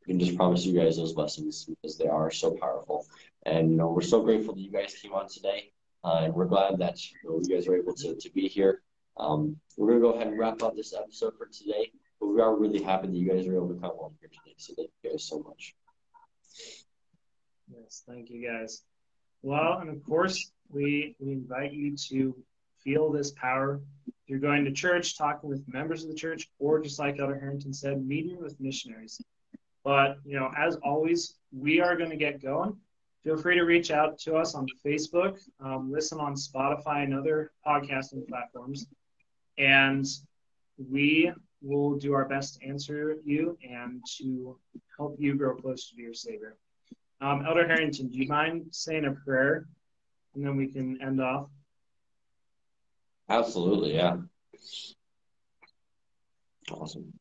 we 0.06 0.12
can 0.12 0.20
just 0.20 0.36
promise 0.36 0.66
you 0.66 0.78
guys 0.78 0.98
those 0.98 1.14
blessings 1.14 1.64
because 1.64 1.96
they 1.96 2.06
are 2.06 2.30
so 2.30 2.54
powerful. 2.60 3.06
And 3.46 3.70
you 3.70 3.78
know, 3.78 3.88
we're 3.88 4.02
so 4.02 4.20
grateful 4.22 4.54
that 4.54 4.60
you 4.60 4.70
guys 4.70 4.94
came 4.94 5.14
on 5.14 5.26
today. 5.26 5.72
Uh, 6.04 6.24
and 6.24 6.34
we're 6.34 6.44
glad 6.44 6.76
that 6.76 6.98
you, 7.10 7.16
know, 7.24 7.40
you 7.42 7.56
guys 7.56 7.66
are 7.66 7.76
able 7.76 7.94
to, 7.94 8.14
to 8.14 8.30
be 8.32 8.46
here. 8.46 8.82
Um, 9.16 9.56
we're 9.78 9.88
going 9.88 10.00
to 10.00 10.06
go 10.06 10.12
ahead 10.12 10.26
and 10.26 10.38
wrap 10.38 10.62
up 10.62 10.76
this 10.76 10.94
episode 10.94 11.32
for 11.38 11.46
today, 11.46 11.90
but 12.20 12.26
we 12.26 12.42
are 12.42 12.54
really 12.54 12.82
happy 12.82 13.06
that 13.06 13.16
you 13.16 13.26
guys 13.26 13.46
are 13.46 13.56
able 13.56 13.74
to 13.74 13.80
come 13.80 13.92
on 13.92 14.12
here 14.20 14.28
today. 14.28 14.54
So 14.58 14.74
thank 14.76 14.90
you 15.02 15.10
guys 15.10 15.24
so 15.24 15.38
much. 15.40 15.74
Yes, 17.70 18.02
thank 18.06 18.28
you 18.28 18.46
guys. 18.46 18.82
Well, 19.42 19.78
and 19.78 19.88
of 19.90 20.02
course, 20.04 20.50
we, 20.70 21.14
we 21.18 21.32
invite 21.32 21.72
you 21.72 21.96
to 22.08 22.36
feel 22.82 23.10
this 23.10 23.30
power. 23.32 23.80
If 24.06 24.14
you're 24.26 24.38
going 24.38 24.64
to 24.64 24.72
church, 24.72 25.16
talking 25.16 25.48
with 25.48 25.66
members 25.66 26.02
of 26.02 26.10
the 26.10 26.16
church, 26.16 26.48
or 26.58 26.80
just 26.80 26.98
like 26.98 27.18
Elder 27.18 27.38
Harrington 27.38 27.72
said, 27.72 28.04
meeting 28.04 28.40
with 28.40 28.60
missionaries. 28.60 29.20
But, 29.84 30.18
you 30.24 30.38
know, 30.38 30.50
as 30.56 30.76
always, 30.76 31.34
we 31.52 31.80
are 31.80 31.96
going 31.96 32.10
to 32.10 32.16
get 32.16 32.42
going 32.42 32.76
feel 33.28 33.36
free 33.36 33.56
to 33.56 33.64
reach 33.64 33.90
out 33.90 34.18
to 34.18 34.34
us 34.36 34.54
on 34.54 34.66
Facebook, 34.84 35.38
um, 35.60 35.92
listen 35.92 36.18
on 36.18 36.34
Spotify 36.34 37.04
and 37.04 37.14
other 37.14 37.52
podcasting 37.66 38.26
platforms, 38.26 38.86
and 39.58 40.06
we 40.90 41.30
will 41.60 41.96
do 41.96 42.14
our 42.14 42.24
best 42.24 42.58
to 42.58 42.66
answer 42.66 43.16
you 43.24 43.58
and 43.68 44.00
to 44.16 44.56
help 44.96 45.16
you 45.18 45.34
grow 45.34 45.54
closer 45.54 45.94
to 45.94 46.00
your 46.00 46.14
Savior. 46.14 46.56
Um, 47.20 47.44
Elder 47.46 47.66
Harrington, 47.66 48.08
do 48.08 48.18
you 48.18 48.28
mind 48.28 48.66
saying 48.70 49.04
a 49.04 49.12
prayer, 49.12 49.66
and 50.34 50.44
then 50.44 50.56
we 50.56 50.68
can 50.68 51.00
end 51.02 51.20
off? 51.20 51.48
Absolutely, 53.28 53.96
yeah. 53.96 54.18
Awesome. 56.70 57.12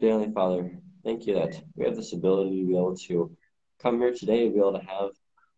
Dear 0.00 0.30
Father, 0.30 0.78
thank 1.04 1.26
you 1.26 1.34
that 1.34 1.60
we 1.74 1.84
have 1.84 1.96
this 1.96 2.12
ability 2.12 2.60
to 2.60 2.66
be 2.68 2.76
able 2.76 2.96
to 2.96 3.36
come 3.82 3.98
here 3.98 4.12
today 4.12 4.44
to 4.44 4.50
be 4.50 4.58
able 4.58 4.78
to 4.78 4.86
have 4.86 5.10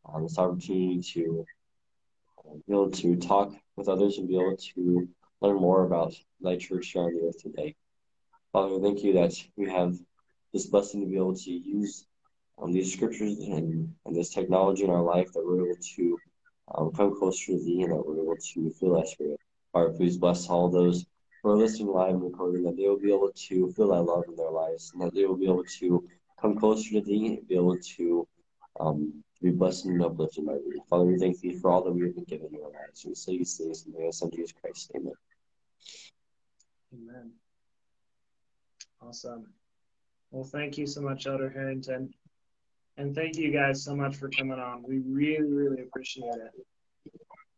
um, 0.06 0.22
this 0.22 0.38
opportunity 0.38 1.00
to 1.12 1.46
uh, 2.38 2.54
be 2.66 2.72
able 2.72 2.90
to 2.90 3.16
talk 3.16 3.52
with 3.76 3.88
others 3.88 4.16
and 4.16 4.28
be 4.28 4.36
able 4.36 4.56
to 4.56 5.08
learn 5.42 5.56
more 5.56 5.84
about 5.84 6.14
Thy 6.40 6.56
Church 6.56 6.88
here 6.88 7.02
on 7.02 7.14
the 7.14 7.28
earth 7.28 7.42
today. 7.42 7.76
Father, 8.52 8.80
thank 8.80 9.02
you 9.02 9.12
that 9.14 9.34
we 9.56 9.68
have 9.68 9.98
this 10.54 10.66
blessing 10.66 11.02
to 11.02 11.06
be 11.06 11.16
able 11.16 11.36
to 11.36 11.50
use 11.50 12.06
um, 12.60 12.72
these 12.72 12.92
scriptures 12.92 13.38
and, 13.38 13.92
and 14.06 14.16
this 14.16 14.30
technology 14.30 14.84
in 14.84 14.90
our 14.90 15.02
life 15.02 15.32
that 15.32 15.44
we're 15.44 15.66
able 15.66 15.80
to 15.96 16.18
um, 16.74 16.92
come 16.92 17.18
closer 17.18 17.52
to 17.52 17.64
Thee 17.64 17.82
and 17.82 17.92
that 17.92 18.06
we're 18.06 18.22
able 18.22 18.36
to 18.36 18.70
feel 18.70 18.94
Thy 18.94 19.04
Spirit. 19.04 19.40
Father, 19.72 19.90
please 19.90 20.16
bless 20.16 20.48
all 20.48 20.68
those 20.68 21.06
who 21.42 21.50
are 21.50 21.56
listening 21.56 21.88
live 21.88 22.10
and 22.10 22.22
recording, 22.22 22.64
that 22.64 22.76
they 22.76 22.86
will 22.86 22.98
be 22.98 23.12
able 23.12 23.30
to 23.34 23.72
feel 23.72 23.88
Thy 23.88 23.98
love 23.98 24.24
in 24.28 24.36
their 24.36 24.50
lives 24.50 24.90
and 24.92 25.02
that 25.02 25.14
they 25.14 25.24
will 25.24 25.36
be 25.36 25.46
able 25.46 25.64
to 25.78 26.06
come 26.40 26.58
closer 26.58 26.90
to 26.92 27.00
thee 27.00 27.26
and 27.26 27.48
be 27.48 27.54
able 27.54 27.78
to 27.78 28.26
um, 28.78 29.22
be 29.42 29.50
blessed 29.50 29.86
and 29.86 30.02
uplifted 30.02 30.46
by 30.46 30.54
thee. 30.54 30.80
Father, 30.88 31.04
we 31.04 31.18
thank 31.18 31.40
thee 31.40 31.54
for 31.54 31.70
all 31.70 31.82
that 31.82 31.92
we 31.92 32.02
have 32.02 32.14
been 32.14 32.24
given 32.24 32.48
in 32.52 32.60
our 32.62 32.70
lives. 32.70 33.04
We 33.06 33.14
say 33.14 33.38
these 33.38 33.56
things 33.56 33.86
in 33.86 33.92
the 33.92 33.98
name 33.98 34.10
of 34.22 34.32
Jesus 34.32 34.52
Christ. 34.52 34.92
Amen. 34.94 35.12
Amen. 36.92 37.30
Awesome. 39.00 39.46
Well, 40.30 40.44
thank 40.44 40.78
you 40.78 40.86
so 40.86 41.00
much, 41.00 41.26
Elder 41.26 41.50
Harrington. 41.50 42.12
And 42.96 43.14
thank 43.14 43.36
you 43.36 43.50
guys 43.50 43.84
so 43.84 43.96
much 43.96 44.16
for 44.16 44.28
coming 44.28 44.58
on. 44.58 44.82
We 44.86 44.98
really, 44.98 45.52
really 45.52 45.82
appreciate 45.82 46.34
it. 46.34 47.12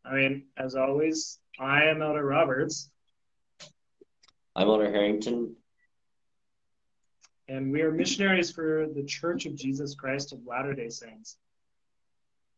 I 0.05 0.14
mean, 0.14 0.45
as 0.57 0.75
always, 0.75 1.38
I 1.59 1.85
am 1.85 2.03
Elder 2.03 2.25
Roberts. 2.25 2.90
I'm 4.55 4.68
Elder 4.68 4.90
Harrington. 4.90 5.57
And 7.49 7.73
we 7.73 7.83
are 7.83 7.90
missionaries 7.90 8.51
for 8.51 8.87
the 8.95 9.05
Church 9.05 9.47
of 9.47 9.55
Jesus 9.55 9.95
Christ 9.95 10.33
of 10.33 10.40
Latter 10.47 10.75
day 10.75 10.88
Saints. 10.88 11.38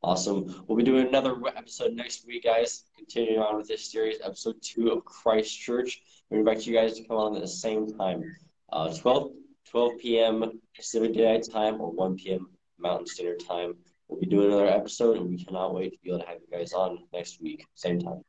Awesome. 0.03 0.65
We'll 0.67 0.77
be 0.77 0.85
doing 0.85 1.09
another 1.09 1.35
episode 1.57 1.95
next 1.95 2.27
week, 2.27 2.45
guys. 2.45 2.85
Continuing 2.97 3.41
on 3.41 3.57
with 3.57 3.69
this 3.69 3.91
series, 3.91 4.19
episode 4.23 4.57
two 4.61 4.91
of 4.91 5.05
Christ 5.05 5.59
Church. 5.59 6.03
We 6.29 6.39
invite 6.39 6.67
you 6.67 6.75
guys 6.75 6.99
to 6.99 7.05
come 7.05 7.17
on 7.17 7.35
at 7.35 7.41
the 7.41 7.49
same 7.49 7.87
time, 7.87 8.23
uh, 8.71 8.95
12, 8.95 9.33
12 9.71 9.93
p.m. 9.99 10.61
Pacific 10.77 11.15
Daylight 11.15 11.49
Time 11.51 11.81
or 11.81 11.91
1 11.91 12.17
p.m. 12.17 12.51
Mountain 12.79 13.07
Standard 13.07 13.41
Time. 13.41 13.75
We'll 14.09 14.21
be 14.21 14.27
doing 14.27 14.49
another 14.49 14.67
episode, 14.67 15.17
and 15.17 15.29
we 15.29 15.43
cannot 15.43 15.75
wait 15.75 15.93
to 15.93 15.99
be 16.03 16.11
able 16.11 16.21
to 16.21 16.27
have 16.27 16.39
you 16.41 16.59
guys 16.59 16.73
on 16.73 16.99
next 17.13 17.41
week, 17.41 17.67
same 17.75 18.01
time. 18.01 18.23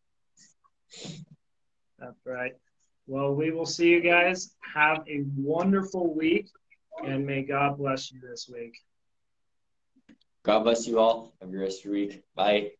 That's 2.00 2.26
right. 2.26 2.54
Well, 3.08 3.34
we 3.34 3.52
will 3.52 3.66
see 3.66 3.90
you 3.90 4.02
guys. 4.02 4.56
Have 4.74 5.04
a 5.08 5.24
wonderful 5.38 6.14
week, 6.14 6.50
and 7.06 7.26
may 7.26 7.44
God 7.44 7.78
bless 7.78 8.12
you 8.12 8.20
this 8.22 8.50
week. 8.52 8.78
God 10.44 10.64
bless 10.64 10.88
you 10.88 11.00
all. 11.00 11.34
Have 11.42 11.54
a 11.54 11.58
rest 11.58 11.80
of 11.80 11.86
your 11.86 11.94
week. 11.94 12.24
Bye. 12.36 12.72